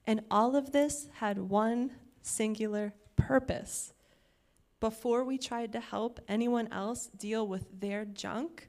And 0.08 0.24
all 0.30 0.56
of 0.56 0.72
this 0.72 1.10
had 1.20 1.38
one 1.38 1.90
singular 2.24 2.94
purpose. 3.16 3.93
Before 4.84 5.24
we 5.24 5.38
tried 5.38 5.72
to 5.72 5.80
help 5.80 6.20
anyone 6.28 6.68
else 6.70 7.10
deal 7.18 7.48
with 7.48 7.80
their 7.80 8.04
junk, 8.04 8.68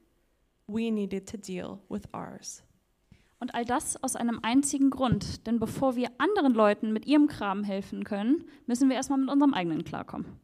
we 0.68 0.88
needed 0.88 1.26
to 1.26 1.36
deal 1.36 1.80
with 1.88 2.06
ours. 2.14 2.62
Und 3.40 3.52
all 3.52 3.64
das 3.64 3.96
aus 4.00 4.14
einem 4.14 4.38
einzigen 4.44 4.90
Grund, 4.90 5.44
denn 5.44 5.58
bevor 5.58 5.96
wir 5.96 6.12
anderen 6.18 6.54
Leuten 6.54 6.92
mit 6.92 7.04
ihrem 7.04 7.26
Kram 7.26 7.64
helfen 7.64 8.04
können, 8.04 8.44
müssen 8.66 8.88
wir 8.88 8.94
erstmal 8.94 9.18
mit 9.18 9.28
unserem 9.28 9.54
eigenen 9.54 9.82
klarkommen. 9.82 10.38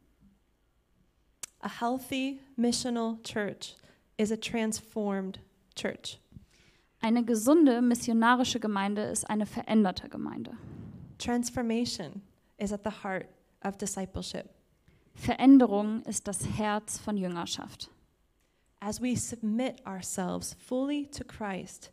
A 1.61 1.69
healthy 1.69 2.41
missional 2.57 3.17
church 3.23 3.77
is 4.17 4.29
a 4.29 4.35
transformed 4.35 5.39
church. 5.73 6.19
Eine 6.99 7.23
gesunde 7.23 7.81
missionarische 7.81 8.59
Gemeinde 8.59 9.03
ist 9.03 9.23
eine 9.29 9.45
veränderte 9.45 10.09
Gemeinde. 10.09 10.51
Transformation 11.17 12.21
is 12.57 12.73
at 12.73 12.83
the 12.83 12.91
heart 13.03 13.27
of 13.63 13.77
discipleship. 13.77 14.49
Veränderung 15.13 16.01
ist 16.03 16.27
das 16.27 16.45
Herz 16.45 16.97
von 16.97 17.17
Jüngerschaft. 17.17 17.89
As 18.79 18.99
we 18.99 19.15
submit 19.15 19.79
ourselves 19.85 20.55
fully 20.55 21.05
to 21.07 21.23
Christ, 21.23 21.91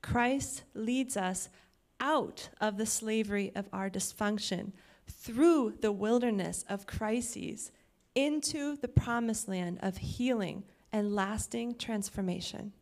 Christ 0.00 0.64
leads 0.74 1.16
us 1.16 1.50
out 2.00 2.50
of 2.60 2.78
the 2.78 2.86
slavery 2.86 3.52
of 3.54 3.68
our 3.72 3.90
dysfunction 3.90 4.72
through 5.06 5.74
the 5.80 5.92
wilderness 5.92 6.64
of 6.68 6.86
crises 6.86 7.70
into 8.14 8.76
the 8.76 8.88
promised 8.88 9.48
land 9.48 9.78
of 9.82 9.98
healing 9.98 10.64
and 10.92 11.14
lasting 11.14 11.76
transformation. 11.76 12.72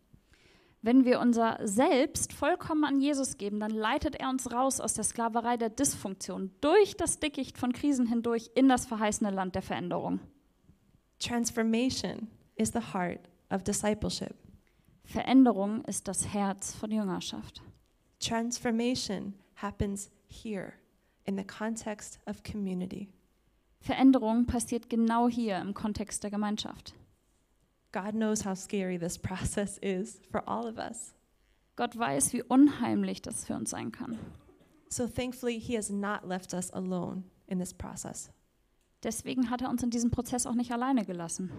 Wenn 0.82 1.04
wir 1.04 1.20
unser 1.20 1.58
Selbst 1.62 2.32
vollkommen 2.32 2.84
an 2.84 3.00
Jesus 3.00 3.36
geben, 3.36 3.60
dann 3.60 3.70
leitet 3.70 4.16
er 4.16 4.30
uns 4.30 4.50
raus 4.50 4.80
aus 4.80 4.94
der 4.94 5.04
Sklaverei 5.04 5.58
der 5.58 5.68
Dysfunktion, 5.68 6.50
durch 6.62 6.96
das 6.96 7.18
Dickicht 7.18 7.58
von 7.58 7.72
Krisen 7.72 8.06
hindurch 8.06 8.50
in 8.54 8.68
das 8.68 8.86
verheißene 8.86 9.30
Land 9.30 9.54
der 9.54 9.62
Veränderung. 9.62 10.20
Transformation 11.18 12.28
is 12.56 12.72
the 12.72 12.94
heart 12.94 13.20
of 13.50 13.62
discipleship. 13.62 14.34
Veränderung 15.04 15.84
ist 15.84 16.08
das 16.08 16.28
Herz 16.28 16.74
von 16.74 16.90
Jüngerschaft. 16.90 17.60
Transformation 18.18 19.34
happens 19.56 20.10
here 20.28 20.72
in 21.24 21.36
the 21.36 21.44
context 21.44 22.18
of 22.26 22.42
community. 22.42 23.08
Veränderung 23.80 24.46
passiert 24.46 24.88
genau 24.88 25.28
hier 25.28 25.58
im 25.58 25.74
Kontext 25.74 26.22
der 26.22 26.30
Gemeinschaft. 26.30 26.94
God 27.92 28.14
knows 28.14 28.42
how 28.42 28.54
scary 28.54 28.96
this 28.96 29.16
process 29.28 29.78
is 29.82 30.20
for 30.30 30.42
all 30.46 30.66
of 30.66 30.78
us. 30.78 31.14
Gott 31.76 31.96
weiß, 31.96 32.32
wie 32.32 32.42
unheimlich 32.42 33.22
das 33.22 33.44
für 33.44 33.54
uns 33.54 33.70
sein 33.70 33.90
kann. 33.90 34.18
So 34.88 35.06
thankfully, 35.06 35.58
He 35.58 35.74
has 35.76 35.90
not 35.90 36.26
left 36.26 36.52
us 36.52 36.70
alone 36.72 37.24
in 37.48 37.58
this 37.58 37.72
process. 37.72 38.30
Deswegen 39.02 39.48
hat 39.48 39.62
er 39.62 39.70
uns 39.70 39.82
in 39.82 39.90
diesem 39.90 40.10
Prozess 40.10 40.46
auch 40.46 40.54
nicht 40.54 40.72
alleine 40.72 41.04
gelassen. 41.04 41.50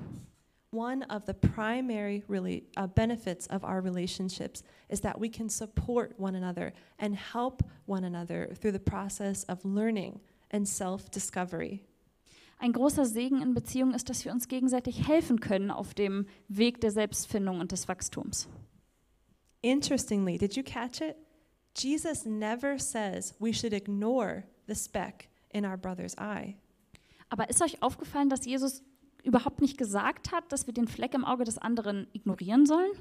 One 0.73 1.03
of 1.09 1.25
the 1.25 1.33
primary 1.33 2.23
really, 2.29 2.63
uh, 2.77 2.87
benefits 2.87 3.47
of 3.47 3.63
our 3.63 3.81
relationships 3.81 4.63
is 4.89 5.01
that 5.01 5.19
we 5.19 5.27
can 5.27 5.49
support 5.49 6.17
one 6.17 6.35
another 6.35 6.71
and 6.97 7.15
help 7.15 7.61
one 7.87 8.05
another 8.05 8.53
through 8.53 8.71
the 8.71 8.79
process 8.79 9.43
of 9.45 9.65
learning 9.65 10.21
and 10.49 10.67
self 10.67 11.09
discovery. 11.11 11.83
Ein 12.61 12.73
großer 12.73 13.05
Segen 13.05 13.41
in 13.41 13.55
Beziehungen 13.55 13.95
ist, 13.95 14.07
dass 14.07 14.23
wir 14.23 14.31
uns 14.31 14.47
gegenseitig 14.47 15.07
helfen 15.07 15.39
können 15.39 15.71
auf 15.71 15.95
dem 15.95 16.27
Weg 16.47 16.79
der 16.79 16.91
Selbstfindung 16.91 17.59
und 17.59 17.71
des 17.71 17.87
Wachstums. 17.87 18.47
Interestingly, 19.61 20.37
did 20.37 20.55
you 20.55 20.61
catch 20.61 21.01
it? 21.01 21.15
Jesus 21.75 22.23
never 22.23 22.77
says 22.77 23.33
we 23.39 23.51
should 23.51 23.73
ignore 23.73 24.43
the 24.67 24.75
speck 24.75 25.27
in 25.49 25.65
our 25.65 25.75
brother's 25.75 26.15
eye. 26.19 26.55
Aber 27.29 27.49
ist 27.49 27.63
euch 27.63 27.81
aufgefallen, 27.81 28.29
dass 28.29 28.45
Jesus 28.45 28.83
überhaupt 29.23 29.59
nicht 29.59 29.79
gesagt 29.79 30.31
hat, 30.31 30.51
dass 30.51 30.67
wir 30.67 30.75
den 30.75 30.87
Fleck 30.87 31.15
im 31.15 31.25
Auge 31.25 31.45
des 31.45 31.57
anderen 31.57 32.05
ignorieren 32.13 32.67
sollen? 32.67 32.91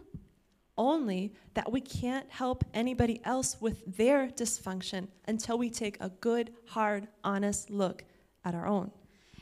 Only 0.75 1.35
that 1.53 1.71
we 1.71 1.81
can't 1.81 2.25
help 2.31 2.65
anybody 2.73 3.21
else 3.25 3.59
with 3.61 3.85
their 3.85 4.29
dysfunction 4.29 5.09
until 5.29 5.61
we 5.61 5.71
take 5.71 6.01
a 6.01 6.09
good, 6.09 6.51
hard, 6.75 7.09
honest 7.23 7.69
look 7.69 8.05
at 8.43 8.55
our 8.55 8.67
own. 8.67 8.91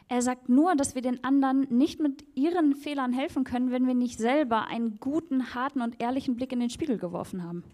Er 0.08 0.22
sagt 0.22 0.48
nur, 0.48 0.74
dass 0.74 0.94
wir 0.94 1.02
den 1.02 1.22
anderen 1.22 1.66
nicht 1.70 2.00
mit 2.00 2.24
ihren 2.34 2.74
Fehlern 2.74 3.12
helfen 3.12 3.44
können, 3.44 3.70
wenn 3.70 3.86
wir 3.86 3.94
nicht 3.94 4.18
selber 4.18 4.66
einen 4.66 4.98
guten, 5.00 5.54
harten 5.54 5.82
und 5.82 6.00
ehrlichen 6.00 6.36
Blick 6.36 6.52
in 6.52 6.60
den 6.60 6.70
Spiegel 6.70 6.96
geworfen 6.96 7.42
haben. 7.42 7.64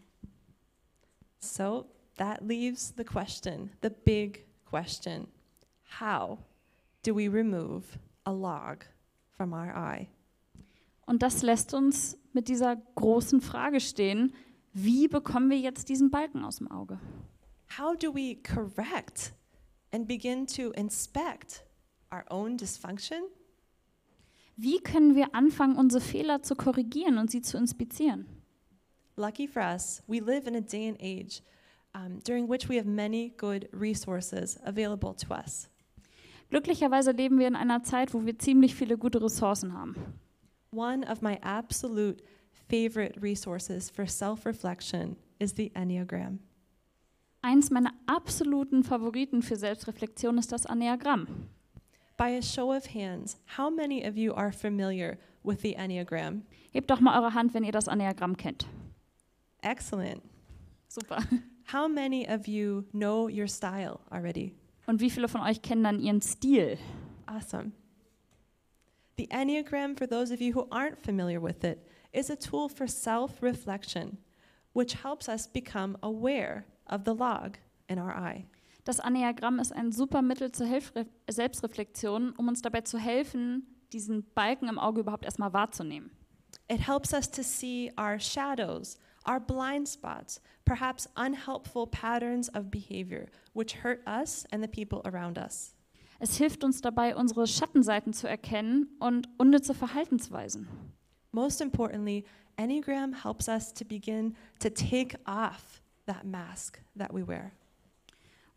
So 1.39 1.87
that 2.17 2.41
leaves 2.41 2.93
the 2.97 3.05
question, 3.05 3.71
the 3.83 3.91
big 3.91 4.47
question 4.69 5.29
how 6.01 6.39
do 7.03 7.15
we 7.15 7.29
remove 7.29 7.99
a 8.27 8.33
log 8.33 8.85
from 9.37 9.53
our 9.53 9.73
eye? 9.75 10.09
Und 11.07 11.23
das 11.23 11.43
lässt 11.43 11.75
uns 11.75 12.19
mit 12.33 12.49
dieser 12.49 12.77
großen 12.95 13.41
Frage 13.41 13.81
stehen, 13.81 14.33
wie 14.73 15.07
bekommen 15.07 15.51
wir 15.51 15.59
jetzt 15.59 15.89
diesen 15.89 16.11
Balken 16.11 16.45
aus 16.45 16.57
dem 16.57 16.71
Auge? 16.71 16.99
How 17.79 17.97
do 17.97 18.15
we 18.15 18.37
correct 18.43 19.35
and 19.93 20.09
begin 20.09 20.47
to 20.47 20.71
inspect 20.73 21.64
our 22.15 22.25
own 22.31 22.57
dysfunction? 22.57 23.23
Wie 24.57 24.79
können 24.79 25.17
wir 25.17 25.35
anfangen, 25.35 25.77
unsere 25.77 26.01
Fehler 26.01 26.43
zu 26.43 26.55
korrigieren 26.55 27.19
und 27.19 27.31
sie 27.31 27.43
zu 27.43 27.57
inspizieren? 27.57 28.27
Lucky 29.17 29.49
for 29.49 29.63
us, 29.63 30.03
we 30.07 30.21
live 30.21 30.47
in 30.47 30.57
a 30.57 30.61
day 30.61 30.89
and 30.89 31.01
age 31.01 31.43
um, 31.95 32.21
during 32.21 32.49
which 32.49 32.69
we 32.69 32.77
have 32.77 32.87
many 32.87 33.33
good 33.37 33.69
resources 33.73 34.59
available 34.65 35.15
to 35.15 35.33
us. 35.33 35.69
Glücklicherweise 36.51 37.13
leben 37.13 37.39
wir 37.39 37.49
in 37.49 37.57
einer 37.57 37.83
Zeit, 37.83 38.15
wo 38.15 38.25
wir 38.27 38.39
ziemlich 38.39 38.75
viele 38.75 38.97
gute 38.97 39.23
Ressourcen 39.23 39.73
haben. 39.73 39.95
One 40.71 41.05
of 41.11 41.23
my 41.23 41.39
absolute 41.43 42.23
favorite 42.69 43.21
resources 43.23 43.91
for 43.91 44.07
self 44.07 44.47
reflection 44.47 45.17
is 45.39 45.55
the 45.57 45.71
Enneagram. 45.75 46.41
Eins 47.43 47.71
meiner 47.71 47.93
absoluten 48.07 48.85
Favoriten 48.85 49.43
für 49.43 49.57
Selbstreflexion 49.57 50.39
ist 50.39 50.51
das 50.53 50.65
Enneagramm. 50.65 51.27
By 52.17 52.29
a 52.29 52.43
show 52.43 52.73
of 52.73 52.87
hands, 52.87 53.37
how 53.45 53.71
many 53.71 54.05
of 54.05 54.17
you 54.17 54.33
are 54.35 54.53
familiar 54.53 55.19
with 55.43 55.63
the 55.63 55.75
Enneagram? 55.77 56.43
Hebt 56.73 56.89
doch 56.89 57.01
mal 57.01 57.21
eure 57.21 57.35
Hand, 57.35 57.55
wenn 57.55 57.65
ihr 57.65 57.73
das 57.73 57.89
Enneagramm 57.89 58.37
kennt. 58.37 58.67
Excellent. 59.63 60.23
Super. 60.89 61.19
How 61.65 61.89
many 61.89 62.27
of 62.29 62.47
you 62.47 62.85
know 62.93 63.27
your 63.29 63.49
style 63.49 64.01
already? 64.13 64.55
Und 64.87 65.01
wie 65.01 65.11
viele 65.11 65.29
von 65.29 65.41
euch 65.41 65.63
kennen 65.63 65.83
dann 65.83 65.99
ihren 65.99 66.21
Stil? 66.21 66.79
Awesome. 67.27 67.73
The 69.17 69.27
Enneagram, 69.31 69.97
for 69.97 70.07
those 70.07 70.31
of 70.31 70.41
you 70.41 70.53
who 70.53 70.69
aren't 70.71 71.03
familiar 71.03 71.41
with 71.41 71.65
it, 71.65 71.87
is 72.13 72.31
a 72.31 72.37
tool 72.37 72.69
for 72.69 72.87
self 72.87 73.43
reflection, 73.43 74.19
which 74.73 74.95
helps 75.03 75.29
us 75.29 75.47
become 75.47 75.97
aware 76.03 76.67
of 76.87 77.05
the 77.05 77.15
log 77.15 77.57
in 77.89 77.99
our 77.99 78.13
eye. 78.13 78.45
Das 78.85 78.99
Enneagramm 78.99 79.59
ist 79.61 79.73
ein 79.73 79.93
super 79.93 80.21
Mittel 80.21 80.53
zur 80.53 80.67
Hilfre 80.67 81.07
Selbstreflexion, 81.29 82.33
um 82.33 82.49
uns 82.49 82.61
dabei 82.61 82.83
zu 82.83 82.99
helfen, 82.99 83.67
diesen 83.93 84.25
Balken 84.35 84.69
im 84.69 84.79
Auge 84.79 85.01
überhaupt 85.01 85.25
erstmal 85.25 85.55
wahrzunehmen. 85.55 86.11
It 86.69 86.87
helps 86.87 87.13
us 87.15 87.31
to 87.31 87.43
see 87.43 87.91
our 87.99 88.21
shadows, 88.21 88.99
our 89.27 89.41
blind 89.41 89.89
spots, 89.89 90.41
perhaps 90.67 91.09
unhelpful 91.17 91.87
patterns 91.87 92.55
of 92.55 92.71
behavior, 92.71 93.27
which 93.55 93.83
hurt 93.83 94.07
us 94.07 94.45
and 94.51 94.63
the 94.63 94.69
people 94.69 95.01
around 95.11 95.39
us. 95.39 95.75
Es 96.19 96.37
hilft 96.37 96.63
uns 96.63 96.81
dabei, 96.81 97.17
unsere 97.17 97.47
Schattenseiten 97.47 98.13
zu 98.13 98.29
erkennen 98.29 98.89
und 99.01 99.29
unnütze 99.39 99.75
Verhaltensweisen. 99.75 100.69
Most 101.33 101.61
importantly, 101.61 102.25
Enneagram 102.57 103.15
helps 103.25 103.49
us 103.49 103.73
to 103.73 103.85
begin 103.85 104.37
to 104.61 104.71
take 104.71 105.19
off 105.27 105.83
that 106.07 106.25
mask 106.25 106.81
that 106.97 107.13
we 107.13 107.27
wear. 107.27 107.53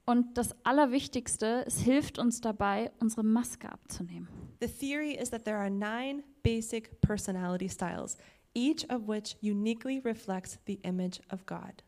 Und 0.10 0.38
das 0.38 0.56
Allerwichtigste, 0.64 1.66
es 1.68 1.82
hilft 1.82 2.18
uns 2.18 2.40
dabei, 2.40 2.92
unsere 3.02 3.24
Maske 3.24 3.70
abzunehmen. 3.70 4.30
The 4.62 4.68
theory 4.70 5.12
is 5.12 5.32
that 5.32 5.44
there 5.44 5.58
are 5.58 5.70
nine 5.70 6.24
basic 6.44 7.02
personality 7.02 7.68
styles, 7.68 8.18
each 8.56 8.90
of 8.90 9.10
which 9.10 9.36
uniquely 9.42 10.00
reflects 10.00 10.60
the 10.66 10.80
image 10.84 11.20
of 11.30 11.46
God. 11.46 11.84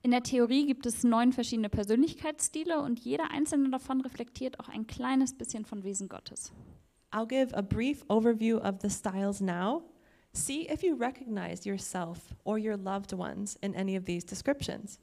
In 0.00 0.12
der 0.12 0.22
Theorie 0.22 0.64
gibt 0.64 0.86
es 0.86 1.04
neun 1.04 1.34
verschiedene 1.34 1.68
Persönlichkeitsstile 1.68 2.80
und 2.80 3.00
jeder 3.00 3.30
einzelne 3.30 3.68
davon 3.68 4.00
reflektiert 4.00 4.58
auch 4.60 4.70
ein 4.70 4.86
kleines 4.86 5.36
bisschen 5.36 5.66
von 5.66 5.84
Wesen 5.84 6.08
Gottes. 6.08 6.52
I'll 7.12 7.26
give 7.26 7.54
a 7.54 7.60
brief 7.60 8.02
overview 8.08 8.56
of 8.58 8.76
the 8.80 8.88
styles 8.88 9.42
now. 9.42 9.82
See 10.32 10.66
if 10.72 10.82
you 10.82 10.94
recognize 10.94 11.66
yourself 11.66 12.34
or 12.44 12.58
your 12.58 12.78
loved 12.78 13.12
ones 13.12 13.56
in 13.60 13.74
any 13.74 13.94
of 13.98 14.06
these 14.06 14.24
descriptions. 14.24 14.98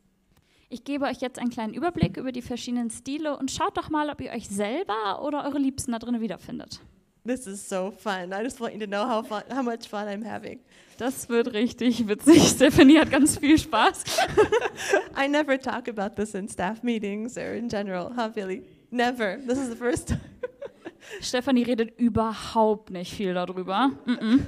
Ich 0.75 0.83
gebe 0.83 1.05
euch 1.05 1.21
jetzt 1.21 1.39
einen 1.39 1.51
kleinen 1.51 1.73
Überblick 1.73 2.17
über 2.17 2.33
die 2.33 2.41
verschiedenen 2.41 2.89
Stile 2.89 3.37
und 3.37 3.49
schaut 3.49 3.77
doch 3.77 3.89
mal, 3.89 4.09
ob 4.09 4.19
ihr 4.19 4.31
euch 4.31 4.49
selber 4.49 5.23
oder 5.23 5.45
eure 5.45 5.57
Liebsten 5.57 5.93
da 5.93 5.99
drin 5.99 6.19
wiederfindet. 6.19 6.81
This 7.25 7.47
is 7.47 7.65
so 7.65 7.91
fun. 7.91 8.33
I 8.33 8.43
just 8.43 8.59
want 8.59 8.73
you 8.73 8.79
to 8.81 8.85
know 8.85 9.07
how 9.07 9.25
fun, 9.25 9.43
how 9.49 9.63
much 9.63 9.87
fun 9.87 10.05
I'm 10.05 10.29
having. 10.29 10.59
Das 10.97 11.29
wird 11.29 11.53
richtig 11.53 12.09
witzig. 12.09 12.43
Stephanie 12.55 12.99
hat 12.99 13.09
ganz 13.09 13.37
viel 13.37 13.57
Spaß. 13.57 14.03
I 15.17 15.29
never 15.29 15.57
talk 15.57 15.87
about 15.87 16.21
this 16.21 16.35
in 16.35 16.49
staff 16.49 16.83
meetings 16.83 17.37
or 17.37 17.53
in 17.53 17.69
general, 17.69 18.11
huh, 18.13 18.27
Billy? 18.27 18.61
Never. 18.91 19.37
This 19.47 19.57
is 19.57 19.69
the 19.69 19.77
first 19.77 20.09
time. 20.09 20.19
Stephanie 21.21 21.63
redet 21.63 21.97
überhaupt 21.97 22.89
nicht 22.89 23.13
viel 23.13 23.33
darüber. 23.33 23.91
Mm 24.05 24.11
-mm. 24.11 24.39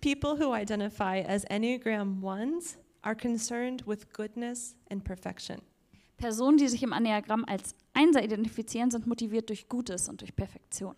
People 0.00 0.38
who 0.38 0.54
identify 0.54 1.24
as 1.26 1.42
Enneagram 1.42 2.22
1s 2.22 2.76
are 3.04 3.14
concerned 3.14 3.82
with 3.86 4.12
goodness 4.12 4.76
and 4.90 5.04
perfection. 5.04 5.60
Personen, 6.16 6.56
die 6.56 6.68
sich 6.68 6.82
im 6.82 6.92
Enneagramm 6.92 7.44
als 7.46 7.74
Einser 7.92 8.22
identifizieren, 8.22 8.90
sind 8.90 9.06
motiviert 9.06 9.48
durch 9.48 9.68
Gutes 9.68 10.08
und 10.08 10.20
durch 10.20 10.34
Perfektion. 10.34 10.94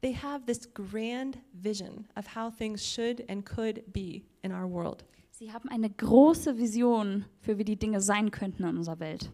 They 0.00 0.14
have 0.14 0.44
this 0.46 0.68
grand 0.74 1.38
vision 1.52 2.06
of 2.16 2.34
how 2.34 2.50
things 2.54 2.84
should 2.84 3.24
and 3.30 3.44
could 3.44 3.92
be 3.92 4.22
in 4.42 4.52
our 4.52 4.70
world. 4.70 5.04
Sie 5.30 5.52
haben 5.52 5.68
eine 5.68 5.90
große 5.90 6.58
Vision 6.58 7.24
für 7.40 7.58
wie 7.58 7.64
die 7.64 7.76
Dinge 7.76 8.00
sein 8.00 8.30
könnten 8.30 8.64
in 8.64 8.76
unserer 8.76 9.00
Welt. 9.00 9.30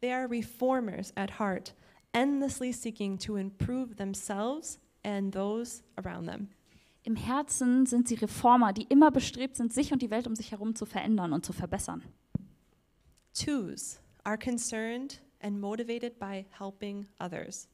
They 0.00 0.12
are 0.12 0.28
reformers 0.28 1.12
at 1.16 1.38
heart, 1.38 1.74
endlessly 2.12 2.72
seeking 2.72 3.18
to 3.18 3.36
improve 3.36 3.96
themselves 3.96 4.78
and 5.02 5.32
those 5.32 5.82
around 5.96 6.28
them. 6.28 6.48
Im 7.04 7.16
Herzen 7.16 7.84
sind 7.86 8.06
sie 8.06 8.14
Reformer, 8.14 8.72
die 8.72 8.84
immer 8.84 9.10
bestrebt 9.10 9.56
sind, 9.56 9.72
sich 9.72 9.92
und 9.92 10.02
die 10.02 10.10
Welt 10.10 10.26
um 10.26 10.36
sich 10.36 10.52
herum 10.52 10.76
zu 10.76 10.86
verändern 10.86 11.32
und 11.32 11.44
zu 11.44 11.52
verbessern. 11.52 12.02
Twos 13.34 13.98
are 14.24 14.38
concerned 14.38 15.20
and 15.40 15.60
motivated 15.60 16.18
by 16.18 16.46
helping 16.58 17.08
others. 17.18 17.68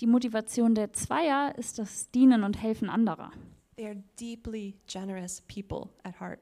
Die 0.00 0.06
Motivation 0.06 0.74
der 0.74 0.92
Zweier 0.92 1.54
ist 1.58 1.78
das 1.78 2.10
Dienen 2.10 2.44
und 2.44 2.62
Helfen 2.62 2.88
anderer. 2.88 3.30
They 3.76 3.86
are 3.86 4.02
deeply 4.18 4.76
generous 4.86 5.42
people 5.42 5.90
at 6.02 6.18
heart. 6.18 6.40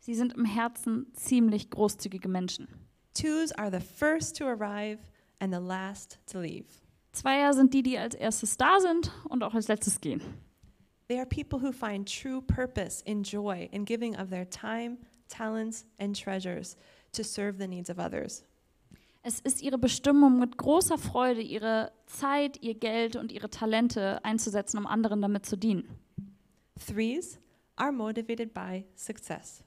Sie 0.00 0.14
sind 0.14 0.32
im 0.32 0.44
Herzen 0.44 1.06
ziemlich 1.12 1.70
großzügige 1.70 2.28
Menschen. 2.28 2.66
Twos 3.14 3.52
are 3.52 3.70
the 3.70 3.84
first 3.84 4.36
to 4.38 4.44
arrive 4.44 4.98
and 5.38 5.54
the 5.54 5.60
last 5.60 6.18
to 6.26 6.40
leave. 6.40 6.66
Zweier 7.12 7.52
sind 7.52 7.74
die, 7.74 7.82
die 7.82 7.98
als 7.98 8.14
erstes 8.14 8.56
da 8.56 8.80
sind 8.80 9.12
und 9.28 9.44
auch 9.44 9.54
als 9.54 9.68
letztes 9.68 10.00
gehen. 10.00 10.22
They 11.10 11.18
are 11.18 11.26
people 11.26 11.58
who 11.58 11.72
find 11.72 12.06
true 12.06 12.40
purpose 12.40 13.02
in 13.04 13.24
joy 13.24 13.68
in 13.72 13.84
giving 13.84 14.14
of 14.14 14.30
their 14.30 14.44
time, 14.44 14.98
talents, 15.28 15.84
and 15.98 16.14
treasures 16.14 16.76
to 17.14 17.24
serve 17.24 17.58
the 17.58 17.66
needs 17.66 17.90
of 17.90 17.98
others. 17.98 18.44
Es 19.24 19.40
ist 19.40 19.60
ihre 19.60 19.76
Bestimmung, 19.76 20.38
mit 20.38 20.56
großer 20.56 20.98
Freude 20.98 21.40
ihre 21.40 21.90
Zeit, 22.06 22.62
ihr 22.62 22.74
Geld 22.74 23.16
und 23.16 23.32
ihre 23.32 23.50
Talente 23.50 24.24
einzusetzen, 24.24 24.78
um 24.78 24.86
anderen 24.86 25.20
damit 25.20 25.46
zu 25.46 25.56
dienen. 25.56 25.88
Threes 26.78 27.40
are 27.74 27.90
motivated 27.90 28.54
by 28.54 28.84
success. 28.94 29.64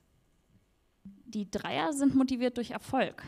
Die 1.26 1.52
Dreier 1.52 1.92
sind 1.92 2.16
motiviert 2.16 2.56
durch 2.56 2.72
Erfolg. 2.72 3.22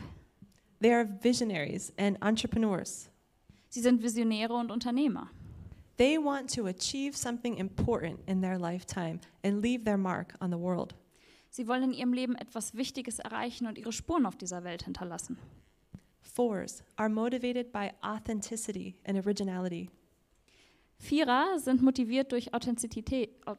They 0.80 0.94
are 0.94 1.06
visionaries 1.20 1.92
and 1.98 2.16
entrepreneurs. 2.22 3.10
Sie 3.68 3.80
sind 3.80 4.02
Visionäre 4.02 4.54
und 4.54 4.70
Unternehmer. 4.70 5.28
They 5.96 6.18
want 6.18 6.52
to 6.54 6.66
achieve 6.66 7.16
something 7.16 7.56
important 7.56 8.20
in 8.26 8.40
their 8.42 8.58
lifetime 8.58 9.20
and 9.42 9.62
leave 9.62 9.84
their 9.84 9.96
mark 9.96 10.34
on 10.40 10.50
the 10.50 10.58
world. 10.58 10.94
Sie 11.50 11.66
wollen 11.66 11.84
in 11.84 11.92
ihrem 11.94 12.12
Leben 12.12 12.34
etwas 12.36 12.74
Wichtiges 12.74 13.18
erreichen 13.18 13.66
und 13.66 13.78
ihre 13.78 13.92
Spuren 13.92 14.26
auf 14.26 14.36
dieser 14.36 14.62
Welt 14.62 14.82
hinterlassen. 14.84 15.38
Fours 16.20 16.82
are 16.96 17.08
motivated 17.08 17.72
by 17.72 17.92
authenticity 18.02 18.94
and 19.06 19.16
originality. 19.24 19.88
Vierer 20.98 21.58
sind 21.58 21.82
motiviert 21.82 22.30
durch 22.32 22.52
Authentizität. 22.52 23.30
Au- 23.46 23.56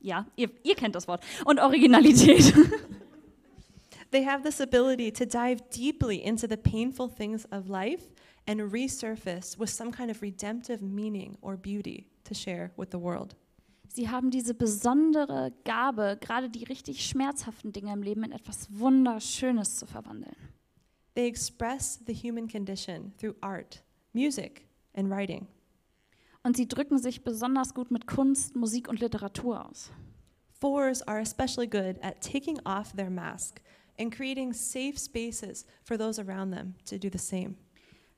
Ja, 0.00 0.26
ihr, 0.36 0.50
ihr 0.62 0.74
kennt 0.74 0.94
das 0.94 1.06
Wort. 1.08 1.22
Und 1.44 1.58
Originalität. 1.60 2.54
They 4.10 4.24
have 4.24 4.42
this 4.42 4.60
ability 4.60 5.10
to 5.12 5.24
dive 5.24 5.60
deeply 5.70 6.16
into 6.18 6.46
the 6.46 6.56
painful 6.56 7.08
things 7.08 7.46
of 7.50 7.68
life 7.68 8.04
and 8.46 8.60
resurface 8.60 9.58
with 9.58 9.70
some 9.70 9.90
kind 9.90 10.10
of 10.10 10.20
redemptive 10.22 10.82
meaning 10.82 11.36
or 11.40 11.56
beauty 11.56 12.06
to 12.24 12.34
share 12.34 12.70
with 12.76 12.90
the 12.90 12.98
world. 12.98 13.34
Sie 13.88 14.08
haben 14.08 14.30
diese 14.30 14.54
besondere 14.54 15.52
Gabe, 15.64 16.18
gerade 16.20 16.50
die 16.50 16.64
richtig 16.64 17.06
schmerzhaften 17.06 17.72
Dinge 17.72 17.92
im 17.92 18.02
Leben 18.02 18.24
in 18.24 18.32
etwas 18.32 18.66
Wunderschönes 18.76 19.76
zu 19.76 19.86
verwandeln. 19.86 20.34
They 21.14 21.28
express 21.28 22.00
the 22.06 22.12
human 22.12 22.48
condition 22.48 23.12
through 23.18 23.36
art, 23.40 23.84
music, 24.12 24.66
and 24.94 25.08
writing. 25.10 25.46
Und 26.42 26.56
sie 26.56 26.66
drücken 26.66 26.98
sich 26.98 27.22
besonders 27.22 27.72
gut 27.72 27.90
mit 27.90 28.06
Kunst, 28.06 28.56
Musik 28.56 28.88
und 28.88 29.00
Literatur 29.00 29.64
aus. 29.64 29.92
Fours 30.60 31.02
are 31.06 31.20
especially 31.20 31.68
good 31.68 31.96
at 32.02 32.20
taking 32.20 32.58
off 32.66 32.92
their 32.94 33.10
mask 33.10 33.60
and 33.98 34.12
creating 34.12 34.52
safe 34.52 34.98
spaces 34.98 35.64
for 35.84 35.96
those 35.96 36.18
around 36.20 36.52
them 36.52 36.74
to 36.84 36.98
do 36.98 37.08
the 37.08 37.18
same. 37.18 37.56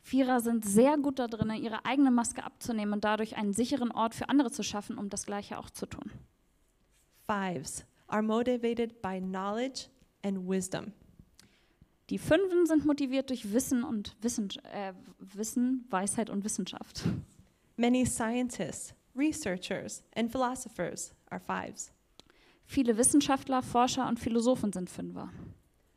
Vierer 0.06 0.40
sind 0.40 0.64
sehr 0.64 0.98
gut 0.98 1.18
da 1.18 1.26
drin, 1.26 1.50
ihre 1.60 1.84
eigene 1.84 2.12
Maske 2.12 2.44
abzunehmen 2.44 2.92
und 2.92 3.02
dadurch 3.02 3.36
einen 3.36 3.52
sicheren 3.52 3.90
Ort 3.90 4.14
für 4.14 4.28
andere 4.28 4.52
zu 4.52 4.62
schaffen, 4.62 4.98
um 4.98 5.08
das 5.08 5.26
Gleiche 5.26 5.58
auch 5.58 5.68
zu 5.68 5.84
tun. 5.84 6.12
Fives 7.26 7.84
are 8.06 8.22
motivated 8.22 9.02
by 9.02 9.20
knowledge 9.20 9.88
and 10.22 10.48
wisdom. 10.48 10.92
Die 12.08 12.18
Fünfen 12.18 12.66
sind 12.66 12.86
motiviert 12.86 13.30
durch 13.30 13.52
Wissen 13.52 13.82
und 13.82 14.16
Wissen, 14.20 14.48
äh, 14.72 14.92
Wissen, 15.18 15.84
Weisheit 15.90 16.30
und 16.30 16.44
Wissenschaft. 16.44 17.02
Many 17.76 18.06
scientists, 18.06 18.94
researchers, 19.16 20.04
and 20.14 20.30
philosophers 20.30 21.16
are 21.30 21.40
fives. 21.40 21.90
Viele 22.64 22.96
Wissenschaftler, 22.96 23.60
Forscher 23.60 24.06
und 24.06 24.20
Philosophen 24.20 24.72
sind 24.72 24.88
Fünfer. 24.88 25.30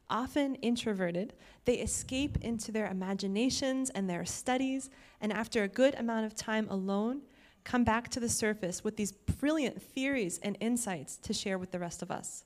Often 0.09 0.55
introverted, 0.55 1.33
they 1.65 1.75
escape 1.75 2.37
into 2.41 2.71
their 2.71 2.87
imaginations 2.87 3.91
and 3.91 4.09
their 4.09 4.25
studies, 4.25 4.89
and 5.21 5.31
after 5.31 5.63
a 5.63 5.67
good 5.67 5.95
amount 5.95 6.25
of 6.25 6.33
time 6.33 6.67
alone, 6.69 7.21
come 7.63 7.83
back 7.83 8.09
to 8.09 8.19
the 8.19 8.29
surface 8.29 8.83
with 8.83 8.95
these 8.95 9.11
brilliant 9.11 9.81
theories 9.81 10.39
and 10.41 10.57
insights 10.59 11.17
to 11.17 11.33
share 11.33 11.59
with 11.59 11.71
the 11.71 11.79
rest 11.79 12.01
of 12.01 12.09
us. 12.09 12.45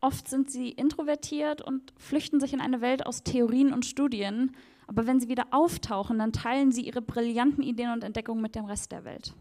Oft 0.00 0.28
sind 0.28 0.50
sie 0.50 0.70
introvertiert 0.70 1.60
und 1.60 1.92
flüchten 1.98 2.40
sich 2.40 2.52
in 2.52 2.60
eine 2.60 2.80
Welt 2.80 3.04
aus 3.04 3.22
Theorien 3.22 3.72
und 3.72 3.84
Studien, 3.84 4.54
Aber 4.88 5.06
wenn 5.06 5.20
sie 5.20 5.28
wieder 5.28 5.46
auftauchen, 5.50 6.18
dann 6.18 6.32
teilen 6.32 6.72
sie 6.72 6.80
ihre 6.80 7.02
brillanten 7.02 7.62
Ideen 7.62 7.92
und 7.92 8.02
Entdeckungen 8.02 8.40
mit 8.40 8.54
dem 8.54 8.64
Rest 8.64 8.90
der 8.90 9.04
Welt. 9.04 9.34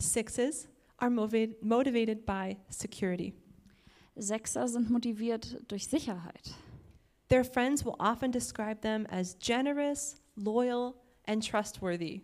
Sixes 0.00 0.68
are 0.98 1.10
motivated, 1.10 1.62
motivated 1.62 2.24
by 2.24 2.56
security. 2.70 3.34
Sechser 4.16 4.66
sind 4.66 4.90
motiviert 4.90 5.62
durch 5.68 5.86
Sicherheit. 5.88 6.54
Their 7.28 7.44
friends 7.44 7.84
will 7.84 7.96
often 7.98 8.30
describe 8.30 8.80
them 8.80 9.06
as 9.06 9.36
generous, 9.38 10.16
loyal, 10.36 10.94
and 11.26 11.42
trustworthy, 11.42 12.22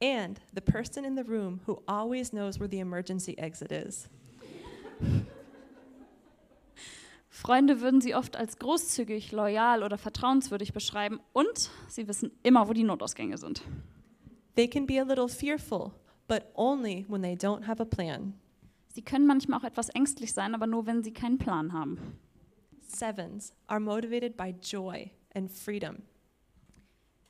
and 0.00 0.40
the 0.52 0.60
person 0.60 1.04
in 1.04 1.16
the 1.16 1.24
room 1.24 1.60
who 1.66 1.82
always 1.88 2.30
knows 2.30 2.60
where 2.60 2.68
the 2.68 2.78
emergency 2.78 3.36
exit 3.38 3.72
is. 3.72 4.08
Freunde 7.28 7.80
würden 7.80 8.00
sie 8.00 8.14
oft 8.14 8.36
als 8.36 8.58
großzügig, 8.58 9.32
loyal 9.32 9.82
oder 9.82 9.98
vertrauenswürdig 9.98 10.72
beschreiben 10.72 11.18
und 11.32 11.70
sie 11.88 12.06
wissen 12.06 12.30
immer, 12.44 12.68
wo 12.68 12.72
die 12.72 12.84
Notausgänge 12.84 13.38
sind. 13.38 13.62
They 14.54 14.68
can 14.68 14.86
be 14.86 15.00
a 15.00 15.04
little 15.04 15.28
fearful, 15.28 15.90
but 16.28 16.44
only 16.54 17.04
when 17.08 17.22
they 17.22 17.34
don't 17.34 17.66
have 17.66 17.82
a 17.82 17.84
plan. 17.84 18.34
Sie 18.94 19.02
können 19.02 19.26
manchmal 19.26 19.58
auch 19.58 19.64
etwas 19.64 19.88
ängstlich 19.88 20.32
sein, 20.32 20.54
aber 20.54 20.68
nur 20.68 20.86
wenn 20.86 21.02
sie 21.02 21.12
keinen 21.12 21.36
Plan 21.36 21.72
haben. 21.72 21.98
Sevens 22.80 23.52
are 23.66 23.80
motivated 23.80 24.36
by 24.36 24.54
joy 24.62 25.10
and 25.34 25.50
freedom. 25.50 25.96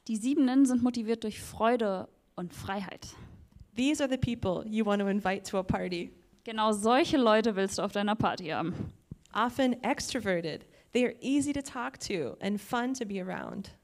Die 0.07 0.17
Siebenen 0.17 0.67
sind 0.67 0.83
motiviert 0.83 1.25
durch 1.25 1.41
Freude 1.41 2.07
und 2.37 2.53
Freiheit. 2.53 3.09
These 3.75 4.05
are 4.05 4.11
the 4.11 4.19
people 4.19 4.69
you 4.69 4.85
want 4.85 5.01
to 5.01 5.09
invite 5.09 5.51
to 5.51 5.57
a 5.57 5.63
party. 5.63 6.13
Genau 6.45 6.73
solche 6.73 7.17
Leute 7.17 7.57
willst 7.57 7.79
du 7.79 7.83
auf 7.83 7.93
deiner 7.93 8.15
Party 8.15 8.49
haben. 8.49 8.93
Often 9.33 9.83
extroverted, 9.83 10.67
they 10.93 11.07
are 11.07 11.15
easy 11.23 11.55
to 11.55 11.63
talk 11.63 11.99
to 12.01 12.37
and 12.43 12.61
fun 12.61 12.93
to 12.93 13.07
be 13.07 13.23
around. 13.23 13.75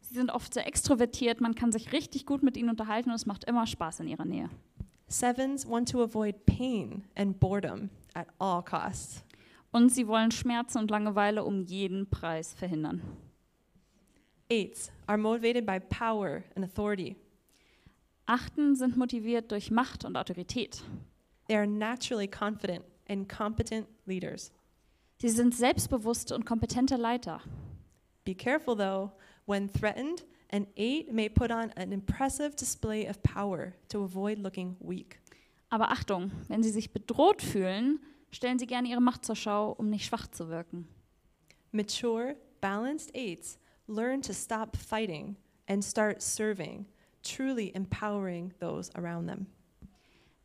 Sie 0.00 0.14
sind 0.14 0.30
oft 0.30 0.54
sehr 0.54 0.66
extrovertiert, 0.66 1.42
man 1.42 1.54
kann 1.54 1.70
sich 1.70 1.92
richtig 1.92 2.24
gut 2.24 2.42
mit 2.42 2.56
ihnen 2.56 2.70
unterhalten 2.70 3.10
und 3.10 3.16
es 3.16 3.26
macht 3.26 3.44
immer 3.44 3.66
Spaß 3.66 4.00
in 4.00 4.08
ihrer 4.08 4.24
Nähe. 4.24 4.48
Sevens 5.08 5.64
want 5.64 5.88
to 5.88 6.02
avoid 6.02 6.46
pain 6.46 7.04
and 7.16 7.38
boredom 7.38 7.90
at 8.14 8.28
all 8.38 8.62
costs. 8.62 9.22
Und 9.72 9.90
sie 9.90 10.08
wollen 10.08 10.30
Schmerzen 10.30 10.78
und 10.78 10.90
Langeweile 10.90 11.44
um 11.44 11.62
jeden 11.62 12.08
Preis 12.08 12.54
verhindern. 12.54 13.02
Eights 14.50 14.90
are 15.06 15.18
motivated 15.18 15.66
by 15.66 15.78
power 15.78 16.44
and 16.54 16.64
authority. 16.64 17.16
Achten 18.26 18.74
sind 18.74 18.96
motiviert 18.96 19.52
durch 19.52 19.70
Macht 19.70 20.04
und 20.04 20.16
Autorität. 20.16 20.82
They 21.46 21.56
are 21.56 21.66
naturally 21.66 22.26
confident 22.26 22.84
and 23.08 23.28
competent 23.28 23.86
leaders. 24.06 24.52
Sie 25.18 25.28
sind 25.28 25.54
selbstbewusste 25.54 26.34
und 26.34 26.44
kompetente 26.44 26.96
Leiter. 26.96 27.40
Be 28.24 28.34
careful 28.34 28.76
though, 28.76 29.12
when 29.46 29.68
threatened, 29.68 30.24
an 30.50 30.66
eight 30.76 31.12
may 31.12 31.28
put 31.28 31.50
on 31.50 31.70
an 31.76 31.92
impressive 31.92 32.56
display 32.56 33.06
of 33.06 33.22
power 33.22 33.74
to 33.88 34.02
avoid 34.02 34.38
looking 34.38 34.76
weak. 34.80 35.20
Aber 35.70 35.90
Achtung, 35.90 36.30
wenn 36.48 36.62
sie 36.62 36.70
sich 36.70 36.92
bedroht 36.92 37.42
fühlen, 37.42 38.00
stellen 38.30 38.58
sie 38.58 38.66
gerne 38.66 38.88
ihre 38.88 39.02
Macht 39.02 39.24
zur 39.24 39.36
Schau, 39.36 39.72
um 39.72 39.90
nicht 39.90 40.06
schwach 40.06 40.28
zu 40.28 40.48
wirken. 40.48 40.86
Mature, 41.72 42.36
balanced 42.60 43.14
eights 43.14 43.58
learn 43.88 44.22
to 44.22 44.32
stop 44.32 44.76
fighting 44.76 45.36
and 45.68 45.84
start 45.84 46.22
serving, 46.22 46.86
truly 47.22 47.72
empowering 47.74 48.52
those 48.60 48.90
around 48.96 49.26
them. 49.28 49.46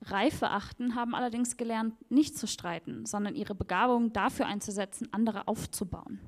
Reife 0.04 0.50
Achten 0.50 0.96
haben 0.96 1.14
allerdings 1.14 1.58
gelernt, 1.58 1.94
nicht 2.10 2.36
zu 2.36 2.48
streiten, 2.48 3.06
sondern 3.06 3.36
ihre 3.36 3.54
Begabung 3.54 4.12
dafür 4.12 4.48
einzusetzen, 4.48 5.08
andere 5.12 5.48
aufzubauen. 5.48 6.20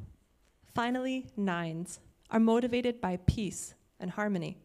Finally, 0.75 1.25
nines 1.36 1.99
are 2.33 2.39
motivated 2.39 2.99
by 2.99 3.17
peace 3.25 3.75
and 3.99 4.17
harmony. 4.17 4.57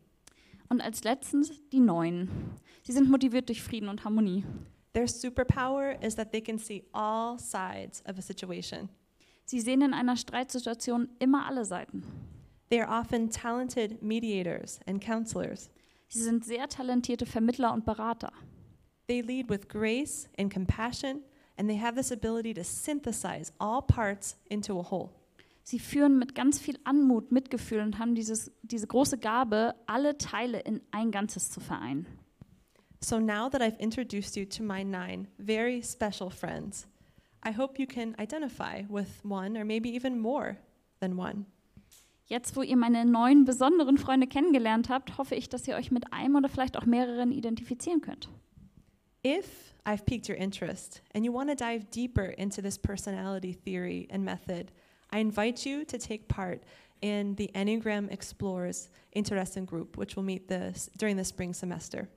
Und 0.70 0.80
als 0.80 1.04
letztes 1.04 1.52
die 1.70 1.80
Neuen. 1.80 2.28
Sie 2.82 2.92
sind 2.92 3.08
motiviert 3.10 3.48
durch 3.48 3.62
Frieden 3.62 3.88
und 3.88 4.04
Harmonie. 4.04 4.44
Their 4.94 5.06
superpower 5.06 6.02
is 6.02 6.16
that 6.16 6.32
they 6.32 6.40
can 6.40 6.58
see 6.58 6.82
all 6.92 7.38
sides 7.38 8.02
of 8.06 8.18
a 8.18 8.22
situation. 8.22 8.88
Sie 9.44 9.60
sehen 9.60 9.82
in 9.82 9.94
einer 9.94 10.16
Streitsituation 10.16 11.08
immer 11.18 11.46
alle 11.46 11.64
Seiten. 11.64 12.02
They 12.70 12.80
are 12.80 13.00
often 13.00 13.30
talented 13.30 14.02
mediators 14.02 14.80
and 14.86 15.00
counselors. 15.00 15.70
Sie 16.08 16.22
sind 16.22 16.44
sehr 16.44 16.68
talentierte 16.68 17.26
Vermittler 17.26 17.72
und 17.72 17.84
Berater. 17.84 18.32
They 19.06 19.22
lead 19.22 19.48
with 19.48 19.68
grace 19.68 20.28
and 20.38 20.52
compassion, 20.52 21.22
and 21.56 21.68
they 21.68 21.78
have 21.78 21.96
this 21.96 22.12
ability 22.12 22.52
to 22.54 22.64
synthesize 22.64 23.52
all 23.58 23.82
parts 23.82 24.36
into 24.50 24.78
a 24.78 24.82
whole. 24.82 25.17
Sie 25.70 25.78
führen 25.78 26.18
mit 26.18 26.34
ganz 26.34 26.58
viel 26.58 26.78
Anmut, 26.84 27.30
Mitgefühl 27.30 27.80
und 27.80 27.98
haben 27.98 28.14
dieses, 28.14 28.50
diese 28.62 28.86
große 28.86 29.18
Gabe, 29.18 29.74
alle 29.84 30.16
Teile 30.16 30.60
in 30.60 30.80
ein 30.92 31.10
Ganzes 31.10 31.50
zu 31.50 31.60
vereinen. 31.60 32.06
So 33.04 33.20
now 33.20 33.50
that 33.50 33.60
I've 33.60 33.78
introduced 33.78 34.34
you 34.34 34.46
to 34.46 34.62
my 34.62 34.82
nine 34.82 35.28
very 35.36 35.82
special 35.82 36.30
friends, 36.30 36.88
I 37.46 37.54
hope 37.54 37.78
you 37.78 37.86
can 37.86 38.16
identify 38.18 38.86
with 38.88 39.08
one 39.22 39.58
or 39.58 39.66
maybe 39.66 39.94
even 39.94 40.18
more 40.18 40.56
than 41.00 41.18
one. 41.18 41.44
Jetzt, 42.24 42.56
wo 42.56 42.62
ihr 42.62 42.78
meine 42.78 43.04
neuen 43.04 43.44
besonderen 43.44 43.98
Freunde 43.98 44.26
kennengelernt 44.26 44.88
habt, 44.88 45.18
hoffe 45.18 45.34
ich, 45.34 45.50
dass 45.50 45.68
ihr 45.68 45.76
euch 45.76 45.90
mit 45.90 46.14
einem 46.14 46.36
oder 46.36 46.48
vielleicht 46.48 46.78
auch 46.78 46.86
mehreren 46.86 47.30
identifizieren 47.30 48.00
könnt. 48.00 48.30
If 49.22 49.74
I've 49.84 50.06
piqued 50.06 50.30
your 50.30 50.38
interest 50.38 51.02
and 51.12 51.26
you 51.26 51.34
want 51.34 51.50
to 51.50 51.54
dive 51.54 51.84
deeper 51.94 52.24
into 52.38 52.62
this 52.62 52.78
personality 52.78 53.52
theory 53.52 54.08
and 54.10 54.24
method, 54.24 54.72
I 55.10 55.20
invite 55.20 55.64
you 55.64 55.84
to 55.84 55.98
take 55.98 56.28
part 56.28 56.62
in 57.00 57.34
the 57.36 57.50
Enneagram 57.54 58.10
Explorers 58.10 58.90
Interesting 59.12 59.64
Group, 59.64 59.96
which 59.96 60.16
will 60.16 60.22
meet 60.22 60.48
this, 60.48 60.90
during 60.98 61.16
the 61.16 61.24
spring 61.24 61.54
semester. 61.54 62.08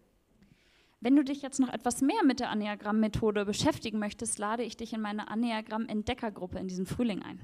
Wenn 1.00 1.16
du 1.16 1.24
dich 1.24 1.42
jetzt 1.42 1.60
noch 1.60 1.70
etwas 1.70 2.02
mehr 2.02 2.24
mit 2.24 2.40
der 2.40 2.50
Anneagramm-Methode 2.50 3.46
beschäftigen 3.46 3.98
möchtest, 3.98 4.38
lade 4.38 4.64
ich 4.64 4.78
dich 4.78 4.94
in 4.94 5.02
meine 5.02 5.30
Anneagramm-Entdeckergruppe 5.30 6.60
in 6.60 6.68
diesem 6.68 6.86
Frühling 6.86 7.24
ein. 7.24 7.40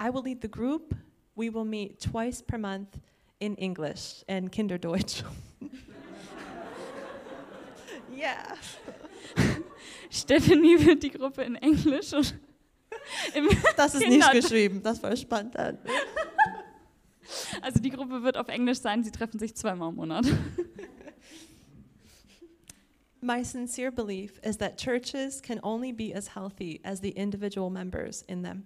I 0.00 0.12
will 0.12 0.24
lead 0.24 0.42
the 0.42 0.50
group. 0.50 0.96
We 1.36 1.52
will 1.54 1.64
meet 1.64 2.00
twice 2.00 2.42
per 2.42 2.58
month 2.58 2.98
in 3.38 3.56
English 3.56 4.24
and 4.28 4.50
Kinderdeutsch. 4.50 5.22
yeah. 8.12 8.56
Stephanie 10.10 10.84
wird 10.84 11.02
die 11.04 11.10
Gruppe 11.10 11.42
in 11.42 11.54
Englisch 11.56 12.12
und 12.12 12.34
Das 13.76 13.94
ist 13.94 14.06
nicht 14.06 14.30
geschrieben, 14.32 14.82
das 14.82 15.02
war 15.02 15.14
spannend. 15.16 15.56
Also 17.60 17.80
die 17.80 17.90
Gruppe 17.90 18.22
wird 18.22 18.36
auf 18.36 18.48
Englisch 18.48 18.80
sein, 18.80 19.04
sie 19.04 19.10
treffen 19.10 19.38
sich 19.38 19.54
zweimal 19.54 19.90
im 19.90 19.96
Monat. 19.96 20.26
My 23.22 23.44
sincere 23.44 23.92
belief 23.92 24.40
is 24.42 24.56
that 24.58 24.78
churches 24.78 25.42
can 25.42 25.60
only 25.62 25.92
be 25.92 26.14
as 26.14 26.34
healthy 26.34 26.80
as 26.84 27.00
the 27.00 27.10
individual 27.10 27.68
members 27.68 28.22
in 28.22 28.42
them. 28.42 28.64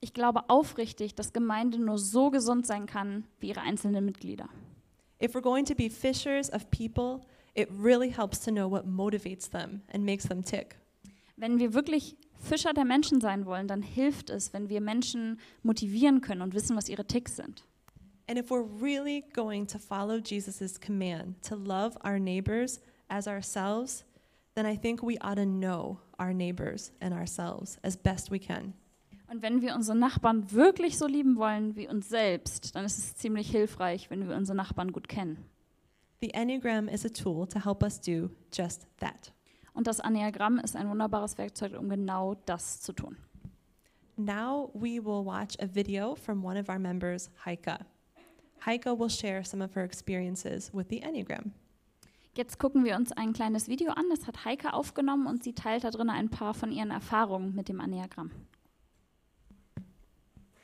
Ich 0.00 0.12
glaube 0.12 0.48
aufrichtig, 0.48 1.14
dass 1.14 1.32
Gemeinde 1.32 1.78
nur 1.78 1.98
so 1.98 2.30
gesund 2.30 2.66
sein 2.66 2.86
kann 2.86 3.24
wie 3.38 3.50
ihre 3.50 3.60
einzelnen 3.60 4.04
Mitglieder. 4.04 4.48
If 5.22 5.34
we're 5.34 5.42
going 5.42 5.66
to 5.66 5.74
be 5.74 5.88
fishers 5.88 6.50
of 6.52 6.68
people, 6.70 7.20
it 7.54 7.68
really 7.70 8.10
helps 8.10 8.40
to 8.40 8.50
know 8.50 8.68
what 8.68 8.86
motivates 8.86 9.48
them 9.48 9.82
and 9.92 10.04
makes 10.04 10.26
them 10.26 10.42
tick. 10.42 10.76
Wenn 11.36 11.58
wir 11.60 11.72
wirklich 11.74 12.16
Fischer 12.40 12.72
der 12.72 12.84
Menschen 12.84 13.20
sein 13.20 13.46
wollen, 13.46 13.68
dann 13.68 13.82
hilft 13.82 14.30
es, 14.30 14.52
wenn 14.52 14.68
wir 14.68 14.80
Menschen 14.80 15.38
motivieren 15.62 16.20
können 16.20 16.42
und 16.42 16.54
wissen, 16.54 16.76
was 16.76 16.88
ihre 16.88 17.04
Ticks 17.04 17.36
sind. 17.36 17.64
And 18.28 18.38
if 18.38 18.50
we're 18.50 18.66
really 18.80 19.24
going 19.32 19.66
to 19.66 19.78
follow 19.78 20.18
Jesus' 20.18 20.80
command 20.80 21.42
to 21.42 21.56
love 21.56 21.96
our 22.04 22.18
neighbors 22.18 22.80
as 23.08 23.26
ourselves, 23.26 24.04
then 24.54 24.66
I 24.66 24.76
think 24.76 25.02
we 25.02 25.18
ought 25.20 25.36
to 25.36 25.44
know 25.44 25.98
our 26.18 26.32
neighbors 26.32 26.92
and 27.00 27.12
ourselves 27.12 27.78
as 27.82 27.96
best 27.96 28.30
we 28.30 28.38
can. 28.38 28.74
Und 29.28 29.42
wenn 29.42 29.62
wir 29.62 29.74
unsere 29.76 29.96
Nachbarn 29.96 30.50
wirklich 30.50 30.98
so 30.98 31.06
lieben 31.06 31.36
wollen 31.36 31.76
wie 31.76 31.86
uns 31.86 32.08
selbst, 32.08 32.74
dann 32.74 32.84
ist 32.84 32.98
es 32.98 33.16
ziemlich 33.16 33.50
hilfreich, 33.50 34.10
wenn 34.10 34.28
wir 34.28 34.36
unsere 34.36 34.56
Nachbarn 34.56 34.90
gut 34.92 35.08
kennen. 35.08 35.44
The 36.20 36.34
Enneagram 36.34 36.88
is 36.88 37.04
a 37.04 37.08
tool 37.08 37.46
to 37.48 37.64
help 37.64 37.82
us 37.82 38.00
do 38.00 38.30
just 38.52 38.86
that. 38.98 39.32
Und 39.72 39.86
das 39.86 40.00
Anneagramm 40.00 40.58
ist 40.58 40.76
ein 40.76 40.88
wunderbares 40.88 41.38
Werkzeug, 41.38 41.78
um 41.78 41.88
genau 41.88 42.34
das 42.46 42.80
zu 42.80 42.92
tun. 42.92 43.16
Now 44.16 44.70
we 44.74 45.02
will 45.02 45.24
watch 45.24 45.56
a 45.60 45.66
video 45.66 46.14
from 46.14 46.44
one 46.44 46.60
of 46.60 46.68
our 46.68 46.78
members, 46.78 47.30
Heike. 47.44 47.78
Heike 48.66 48.98
will 48.98 49.08
share 49.08 49.42
some 49.44 49.64
of 49.64 49.74
her 49.74 49.84
experiences 49.84 50.70
with 50.74 50.86
the 50.90 51.02
Enneagram. 51.02 51.52
Jetzt 52.34 52.58
gucken 52.58 52.84
wir 52.84 52.96
uns 52.96 53.12
ein 53.12 53.32
kleines 53.32 53.68
Video 53.68 53.92
an, 53.92 54.04
das 54.10 54.26
hat 54.26 54.44
Heike 54.44 54.72
aufgenommen 54.72 55.26
und 55.26 55.42
sie 55.42 55.54
teilt 55.54 55.84
da 55.84 55.90
drin 55.90 56.10
ein 56.10 56.28
paar 56.30 56.54
von 56.54 56.70
ihren 56.70 56.90
Erfahrungen 56.90 57.54
mit 57.54 57.68
dem 57.68 57.80
Anneagramm. 57.80 58.30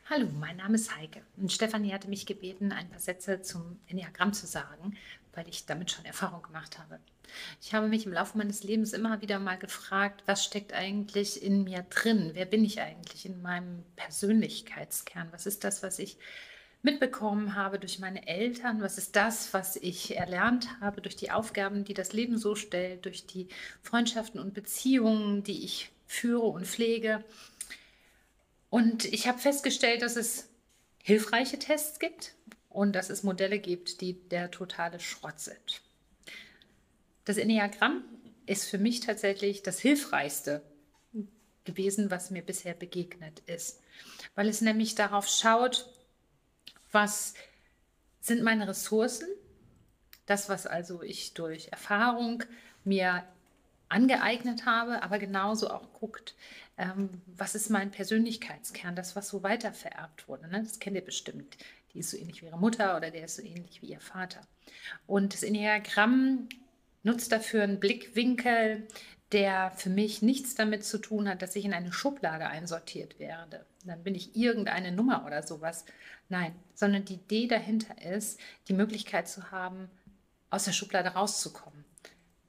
Hallo, 0.09 0.29
mein 0.39 0.59
Name 0.59 0.77
ist 0.77 0.97
Heike 0.97 1.23
und 1.37 1.51
Stefanie 1.51 1.93
hatte 1.93 2.09
mich 2.09 2.27
gebeten, 2.27 2.71
ein 2.71 2.89
paar 2.89 3.01
Sätze 3.01 3.43
zum 3.43 3.81
Enneagramm 3.89 4.33
zu 4.33 4.47
sagen, 4.47 4.97
weil 5.35 5.49
ich 5.49 5.67
damit 5.67 5.91
schon 5.91 6.05
Erfahrung 6.05 6.43
gemacht 6.43 6.79
habe. 6.79 7.01
Ich 7.61 7.75
habe 7.75 7.89
mich 7.89 8.07
im 8.07 8.13
Laufe 8.13 8.39
meines 8.39 8.63
Lebens 8.63 8.93
immer 8.93 9.23
wieder 9.23 9.39
mal 9.39 9.59
gefragt, 9.59 10.23
was 10.27 10.45
steckt 10.45 10.73
eigentlich 10.73 11.43
in 11.43 11.65
mir 11.65 11.85
drin? 11.91 12.31
Wer 12.35 12.47
bin 12.47 12.65
ich 12.65 12.81
eigentlich 12.81 13.27
in 13.27 13.43
meinem 13.43 13.85
Persönlichkeitskern? 13.97 15.29
Was 15.33 15.47
ist 15.47 15.65
das, 15.65 15.83
was 15.83 15.99
ich 15.99 16.19
mitbekommen 16.83 17.55
habe 17.55 17.79
durch 17.79 17.99
meine 17.99 18.27
Eltern? 18.27 18.81
Was 18.81 18.99
ist 18.99 19.17
das, 19.17 19.53
was 19.53 19.77
ich 19.77 20.17
erlernt 20.17 20.69
habe 20.81 21.01
durch 21.01 21.17
die 21.17 21.31
Aufgaben, 21.31 21.85
die 21.85 21.95
das 21.95 22.13
Leben 22.13 22.39
so 22.39 22.55
stellt, 22.55 23.05
durch 23.05 23.27
die 23.27 23.49
Freundschaften 23.83 24.41
und 24.41 24.55
Beziehungen, 24.55 25.43
die 25.43 25.65
ich 25.65 25.91
führe 26.07 26.47
und 26.47 26.67
pflege? 26.67 27.25
Und 28.71 29.05
ich 29.05 29.27
habe 29.27 29.39
festgestellt, 29.39 30.03
dass 30.03 30.17
es 30.17 30.49
hilfreiche 31.03 31.59
Tests 31.59 31.99
gibt 31.99 32.35
und 32.69 32.93
dass 32.93 33.11
es 33.11 33.23
Modelle 33.23 33.59
gibt, 33.59 34.01
die 34.01 34.29
der 34.29 34.51
totale 34.51 35.01
Schrott 35.01 35.41
sind. 35.41 35.83
Das 37.27 37.37
Enneagramm 37.37 38.05
ist 38.47 38.71
für 38.71 38.79
mich 38.79 39.01
tatsächlich 39.01 39.63
das 39.63 39.81
Hilfreichste 39.81 40.63
gewesen, 41.65 42.11
was 42.11 42.31
mir 42.31 42.43
bisher 42.43 42.73
begegnet 42.73 43.41
ist, 43.41 43.83
weil 44.37 44.49
es 44.49 44.61
nämlich 44.61 44.95
darauf 44.95 45.29
schaut, 45.29 45.93
was 46.93 47.35
sind 48.21 48.43
meine 48.43 48.69
Ressourcen, 48.69 49.27
das, 50.27 50.49
was 50.49 50.67
also 50.67 51.03
ich 51.03 51.35
durch 51.35 51.69
Erfahrung 51.73 52.45
mir 52.85 53.25
angeeignet 53.89 54.65
habe, 54.65 55.03
aber 55.03 55.19
genauso 55.19 55.69
auch 55.71 55.93
guckt, 55.93 56.37
ähm, 56.79 57.23
was 57.27 57.57
ist 57.57 57.71
mein 57.71 57.91
Persönlichkeitskern, 57.91 58.95
das, 58.95 59.17
was 59.17 59.29
so 59.29 59.43
weitervererbt 59.43 60.29
wurde. 60.29 60.49
Ne? 60.49 60.63
Das 60.63 60.79
kennt 60.79 60.97
ihr 60.97 61.05
bestimmt. 61.05 61.57
Die 61.93 62.01
ist 62.01 62.11
so 62.11 62.17
ähnlich 62.17 62.43
wie 62.43 62.47
ihre 62.47 62.59
Mutter 62.59 62.97
oder 62.97 63.11
der 63.11 63.25
ist 63.25 63.37
so 63.37 63.43
ähnlich 63.43 63.83
wie 63.83 63.87
ihr 63.87 64.01
Vater. 64.01 64.41
Und 65.07 65.33
das 65.33 65.43
Enneagramm 65.43 66.49
nutzt 67.07 67.33
dafür 67.33 67.63
einen 67.63 67.81
Blickwinkel, 67.81 68.87
der 69.33 69.71
für 69.77 69.91
mich 69.91 70.23
nichts 70.23 70.55
damit 70.55 70.85
zu 70.85 70.99
tun 70.99 71.29
hat, 71.29 71.41
dass 71.41 71.57
ich 71.57 71.65
in 71.65 71.73
eine 71.73 71.93
Schublade 71.93 72.47
einsortiert 72.47 73.19
werde. 73.19 73.65
Dann 73.85 74.03
bin 74.03 74.15
ich 74.15 74.37
irgendeine 74.37 74.93
Nummer 74.93 75.25
oder 75.25 75.43
sowas. 75.43 75.85
Nein, 76.29 76.55
sondern 76.75 77.05
die 77.05 77.15
Idee 77.15 77.47
dahinter 77.47 77.95
ist, 78.03 78.41
die 78.69 78.73
Möglichkeit 78.73 79.29
zu 79.29 79.51
haben, 79.51 79.89
aus 80.51 80.65
der 80.65 80.73
Schublade 80.73 81.11
rauszukommen, 81.11 81.85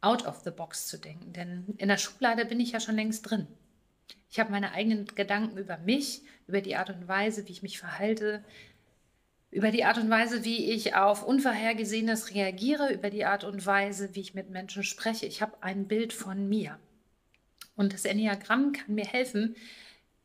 out 0.02 0.26
of 0.26 0.42
the 0.44 0.52
box 0.52 0.88
zu 0.88 0.98
denken. 0.98 1.34
Denn 1.34 1.66
in 1.78 1.88
der 1.88 1.98
Schublade 1.98 2.46
bin 2.46 2.60
ich 2.60 2.72
ja 2.72 2.80
schon 2.80 2.96
längst 2.96 3.30
drin. 3.30 3.48
Ich 4.30 4.40
habe 4.40 4.52
meine 4.52 4.72
eigenen 4.72 5.06
Gedanken 5.06 5.58
über 5.58 5.78
mich, 5.78 6.22
über 6.48 6.62
die 6.62 6.76
Art 6.76 6.90
und 6.90 7.08
Weise, 7.08 7.48
wie 7.48 7.52
ich 7.52 7.64
mich 7.64 7.80
verhalte, 7.80 8.44
über 9.50 9.72
die 9.72 9.86
Art 9.86 9.98
und 9.98 10.10
Weise, 10.10 10.44
wie 10.44 10.72
ich 10.72 10.96
auf 10.96 11.24
Unvorhergesehenes 11.24 12.34
reagiere, 12.34 12.94
über 12.94 13.10
die 13.10 13.26
Art 13.26 13.44
und 13.44 13.66
Weise, 13.66 14.14
wie 14.14 14.22
ich 14.22 14.34
mit 14.34 14.50
Menschen 14.50 14.84
spreche. 14.84 15.26
Ich 15.26 15.42
habe 15.42 15.62
ein 15.62 15.88
Bild 15.88 16.14
von 16.14 16.48
mir. 16.50 16.80
Und 17.76 17.94
das 17.94 18.06
Enneagramm 18.06 18.74
kann 18.74 18.96
mir 18.96 19.06
helfen, 19.06 19.56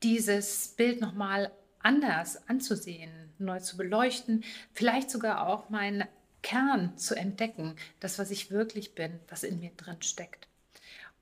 dieses 0.03 0.69
Bild 0.77 1.01
nochmal 1.01 1.53
anders 1.81 2.49
anzusehen, 2.49 3.33
neu 3.39 3.61
zu 3.61 3.77
beleuchten, 3.77 4.45
vielleicht 4.73 5.11
sogar 5.11 5.47
auch 5.47 5.69
meinen 5.69 6.05
Kern 6.43 6.97
zu 6.97 7.15
entdecken, 7.15 7.77
das, 8.01 8.19
was 8.19 8.31
ich 8.31 8.51
wirklich 8.51 8.95
bin, 8.95 9.21
was 9.29 9.45
in 9.45 9.61
mir 9.61 9.71
drin 9.77 10.03
steckt. 10.03 10.49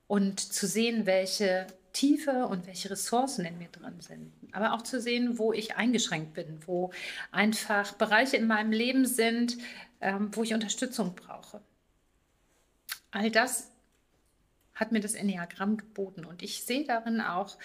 Und 0.07 0.39
zu 0.39 0.67
sehen, 0.67 1.05
welche 1.05 1.67
Tiefe 1.93 2.47
und 2.47 2.67
welche 2.67 2.89
Ressourcen 2.89 3.45
in 3.45 3.57
mir 3.57 3.69
drin 3.69 3.99
sind. 3.99 4.31
Aber 4.51 4.73
auch 4.73 4.81
zu 4.81 5.01
sehen, 5.01 5.37
wo 5.37 5.53
ich 5.53 5.75
eingeschränkt 5.75 6.33
bin, 6.33 6.59
wo 6.65 6.91
einfach 7.31 7.93
Bereiche 7.93 8.37
in 8.37 8.47
meinem 8.47 8.71
Leben 8.71 9.05
sind, 9.05 9.57
ähm, 9.99 10.29
wo 10.33 10.43
ich 10.43 10.53
Unterstützung 10.53 11.15
brauche. 11.15 11.61
All 13.11 13.29
das 13.29 13.71
hat 14.73 14.91
mir 14.91 15.01
das 15.01 15.13
Enneagramm 15.13 15.77
geboten 15.77 16.25
und 16.25 16.41
ich 16.41 16.63
sehe 16.63 16.85
darin 16.85 17.21
auch 17.21 17.57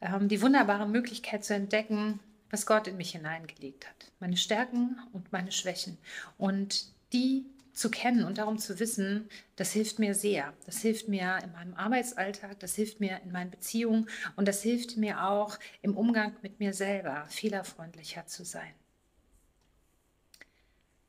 ähm, 0.00 0.28
die 0.28 0.40
wunderbare 0.40 0.88
Möglichkeit 0.88 1.44
zu 1.44 1.54
entdecken, 1.54 2.20
was 2.50 2.66
Gott 2.66 2.86
in 2.86 2.96
mich 2.96 3.10
hineingelegt 3.10 3.88
hat. 3.88 4.12
Meine 4.20 4.36
Stärken 4.36 4.98
und 5.12 5.32
meine 5.32 5.52
Schwächen. 5.52 5.98
Und 6.38 6.86
die 7.12 7.46
zu 7.76 7.90
kennen 7.90 8.24
und 8.24 8.38
darum 8.38 8.58
zu 8.58 8.78
wissen, 8.80 9.28
das 9.54 9.70
hilft 9.72 9.98
mir 9.98 10.14
sehr. 10.14 10.54
Das 10.64 10.80
hilft 10.80 11.08
mir 11.08 11.38
in 11.44 11.52
meinem 11.52 11.74
Arbeitsalltag, 11.74 12.58
das 12.60 12.74
hilft 12.74 13.00
mir 13.00 13.20
in 13.22 13.32
meinen 13.32 13.50
Beziehungen 13.50 14.08
und 14.34 14.48
das 14.48 14.62
hilft 14.62 14.96
mir 14.96 15.28
auch 15.28 15.58
im 15.82 15.94
Umgang 15.96 16.34
mit 16.40 16.58
mir 16.58 16.72
selber, 16.72 17.26
fehlerfreundlicher 17.28 18.26
zu 18.26 18.44
sein. 18.44 18.72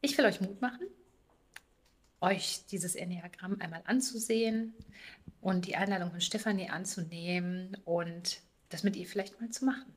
Ich 0.01 0.17
will 0.17 0.25
euch 0.25 0.41
Mut 0.41 0.62
machen, 0.62 0.88
euch 2.19 2.65
dieses 2.69 2.95
Enneagramm 2.95 3.62
einmal 3.62 3.84
anzusehen 3.86 4.73
und 5.39 5.67
die 5.67 5.77
Einladung 5.77 6.12
von 6.12 6.21
Stefanie 6.21 6.69
anzunehmen 6.69 7.77
und 7.86 8.41
das 8.67 8.84
mit 8.84 8.97
ihr 8.97 9.08
vielleicht 9.08 9.39
mal 9.39 9.49
zu 9.49 9.63
machen. 9.63 9.96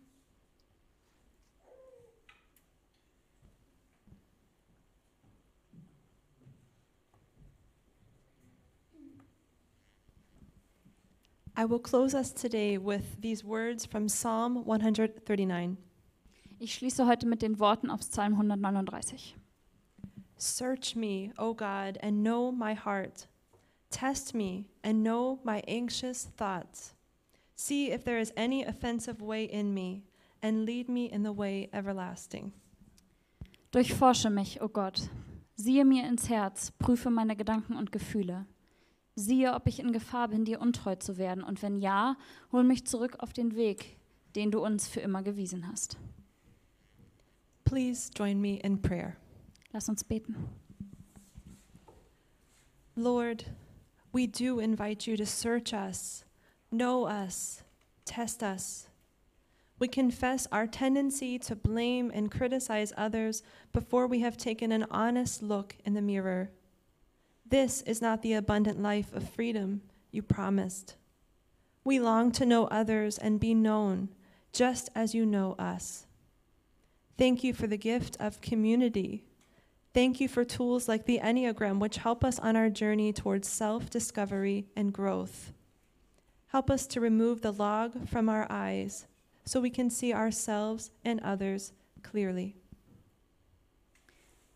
I 11.61 11.67
will 11.67 11.79
close 11.79 12.15
us 12.15 12.33
today 12.33 12.79
with 12.79 13.21
these 13.21 13.45
words 13.45 13.85
from 13.85 14.09
Psalm 14.09 14.65
139. 14.65 15.77
Ich 16.59 16.75
schließe 16.75 17.07
heute 17.07 17.27
mit 17.27 17.43
den 17.43 17.59
Worten 17.59 17.91
aus 17.91 18.09
Psalm 18.09 18.33
139. 18.33 19.37
Search 20.39 20.97
me, 20.97 21.35
O 21.37 21.53
God, 21.53 21.99
and 22.03 22.25
know 22.25 22.51
my 22.51 22.73
heart. 22.73 23.27
Test 23.91 24.35
me 24.35 24.71
and 24.83 25.03
know 25.05 25.39
my 25.45 25.63
anxious 25.69 26.31
thoughts. 26.39 26.95
See 27.57 27.91
if 27.91 28.05
there 28.05 28.19
is 28.19 28.33
any 28.39 28.65
offensive 28.65 29.21
way 29.21 29.45
in 29.45 29.75
me, 29.75 30.05
and 30.43 30.65
lead 30.65 30.89
me 30.89 31.11
in 31.13 31.25
the 31.25 31.33
way 31.35 31.69
everlasting. 31.75 32.55
Durchforsche 33.71 34.31
mich, 34.31 34.63
o 34.63 34.69
Gott. 34.69 35.11
Siehe 35.57 35.85
mir 35.85 36.09
ins 36.09 36.31
Herz, 36.31 36.73
prüfe 36.79 37.11
meine 37.11 37.37
Gedanken 37.37 37.77
und 37.77 37.93
Gefühle. 37.93 38.47
Siehe, 39.15 39.55
ob 39.55 39.67
ich 39.67 39.81
in 39.81 39.93
Gefahr 39.93 40.29
bin, 40.29 40.45
dir 40.45 40.61
untreu 40.61 40.97
zu 40.97 41.19
werden, 41.19 41.45
und 41.45 41.63
wenn 41.63 41.77
ja, 41.77 42.17
hol 42.53 42.65
mich 42.65 42.87
zurück 42.87 43.17
auf 43.19 43.33
den 43.33 43.55
Weg, 43.55 43.97
den 44.35 44.51
du 44.51 44.65
uns 44.65 44.89
für 44.89 45.01
immer 45.01 45.23
gewiesen 45.23 45.67
hast. 45.69 45.99
Please 47.65 48.11
join 48.17 48.41
me 48.41 48.57
in 48.57 48.81
prayer. 48.81 49.17
Lass 49.73 49.89
uns 49.89 50.03
beten. 50.03 50.35
Lord, 52.97 53.47
we 54.13 54.27
do 54.27 54.59
invite 54.59 55.07
you 55.07 55.17
to 55.17 55.25
search 55.25 55.73
us, 55.73 56.25
know 56.71 57.07
us, 57.07 57.63
test 58.05 58.43
us. 58.43 58.89
We 59.79 59.89
confess 59.89 60.47
our 60.53 60.67
tendency 60.67 61.39
to 61.39 61.57
blame 61.57 62.11
and 62.13 62.31
criticize 62.31 62.93
others 62.99 63.43
before 63.73 64.07
we 64.07 64.21
have 64.21 64.37
taken 64.37 64.73
an 64.73 64.85
honest 64.91 65.43
look 65.43 65.77
in 65.85 65.95
the 65.95 66.03
mirror. 66.03 66.51
This 67.51 67.83
is 67.83 68.01
not 68.01 68.23
the 68.23 68.35
abundant 68.35 68.81
life 68.81 69.13
of 69.13 69.29
freedom 69.29 69.83
you 70.13 70.23
promised. 70.23 70.95
We 71.83 71.99
long 71.99 72.31
to 72.33 72.47
know 72.47 72.67
others 72.67 73.19
and 73.19 73.41
be 73.41 73.55
known, 73.55 74.09
just 74.53 74.89
as 74.95 75.15
you 75.15 75.27
know 75.27 75.57
us. 75.59 76.07
Thank 77.19 77.43
you 77.43 77.53
for 77.53 77.67
the 77.67 77.77
gift 77.77 78.17
of 78.21 78.41
community. 78.41 79.25
Thank 79.93 80.21
you 80.21 80.29
for 80.29 80.45
tools 80.45 80.89
like 80.89 81.07
the 81.07 81.19
Enneagram, 81.19 81.81
which 81.81 81.97
help 81.97 82.23
us 82.25 82.39
on 82.39 82.55
our 82.55 82.71
journey 82.71 83.13
towards 83.13 83.49
self 83.49 83.91
discovery 83.91 84.69
and 84.77 84.93
growth. 84.93 85.53
Help 86.49 86.71
us 86.71 86.87
to 86.87 87.01
remove 87.01 87.41
the 87.41 87.53
log 87.53 88.09
from 88.09 88.29
our 88.29 88.47
eyes 88.49 89.07
so 89.45 89.61
we 89.61 89.71
can 89.71 89.91
see 89.91 90.15
ourselves 90.15 90.93
and 91.05 91.19
others 91.21 91.73
clearly. 92.05 92.60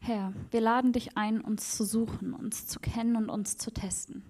Herr, 0.07 0.35
wir 0.51 0.61
laden 0.61 0.93
dich 0.93 1.17
ein, 1.17 1.41
uns 1.41 1.79
zu 1.79 1.83
suchen, 1.83 2.35
uns 2.35 2.67
zu 2.67 2.79
kennen 2.79 3.17
und 3.17 3.31
uns 3.31 3.57
zu 3.57 3.71
testen. 3.71 4.23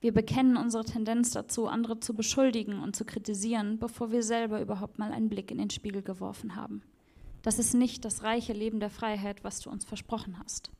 Wir 0.00 0.14
bekennen 0.14 0.56
unsere 0.56 0.82
Tendenz 0.82 1.30
dazu, 1.30 1.66
andere 1.66 2.00
zu 2.00 2.14
beschuldigen 2.14 2.78
und 2.78 2.96
zu 2.96 3.04
kritisieren, 3.04 3.78
bevor 3.78 4.12
wir 4.12 4.22
selber 4.22 4.62
überhaupt 4.62 4.98
mal 4.98 5.12
einen 5.12 5.28
Blick 5.28 5.50
in 5.50 5.58
den 5.58 5.68
Spiegel 5.68 6.00
geworfen 6.00 6.56
haben. 6.56 6.80
Das 7.42 7.58
ist 7.58 7.74
nicht 7.74 8.06
das 8.06 8.22
reiche 8.22 8.54
Leben 8.54 8.80
der 8.80 8.88
Freiheit, 8.88 9.44
was 9.44 9.60
du 9.60 9.68
uns 9.68 9.84
versprochen 9.84 10.38
hast. 10.42 10.70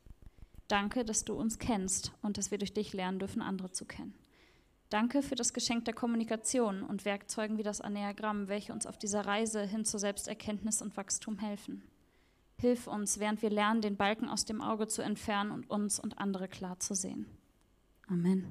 Danke, 0.67 1.05
dass 1.05 1.23
du 1.23 1.35
uns 1.35 1.59
kennst 1.59 2.11
und 2.23 2.39
dass 2.39 2.49
wir 2.49 2.57
durch 2.57 2.73
dich 2.73 2.93
lernen 2.93 3.19
dürfen, 3.19 3.43
andere 3.43 3.73
zu 3.73 3.85
kennen. 3.85 4.15
Danke 4.89 5.21
für 5.21 5.35
das 5.35 5.53
Geschenk 5.53 5.85
der 5.85 5.93
Kommunikation 5.93 6.81
und 6.81 7.05
Werkzeugen 7.05 7.59
wie 7.59 7.63
das 7.63 7.79
Aneagramm, 7.79 8.47
welche 8.47 8.73
uns 8.73 8.87
auf 8.87 8.97
dieser 8.97 9.27
Reise 9.27 9.61
hin 9.67 9.85
zur 9.85 9.99
Selbsterkenntnis 9.99 10.81
und 10.81 10.97
Wachstum 10.97 11.37
helfen. 11.37 11.83
Hilf 12.57 12.87
uns, 12.87 13.19
während 13.19 13.41
wir 13.41 13.49
lernen, 13.49 13.81
den 13.81 13.97
Balken 13.97 14.29
aus 14.29 14.45
dem 14.45 14.61
Auge 14.61 14.87
zu 14.87 15.01
entfernen 15.01 15.51
und 15.51 15.69
uns 15.69 15.99
und 15.99 16.17
andere 16.17 16.47
klar 16.47 16.79
zu 16.79 16.95
sehen. 16.95 17.25
Amen. 18.07 18.45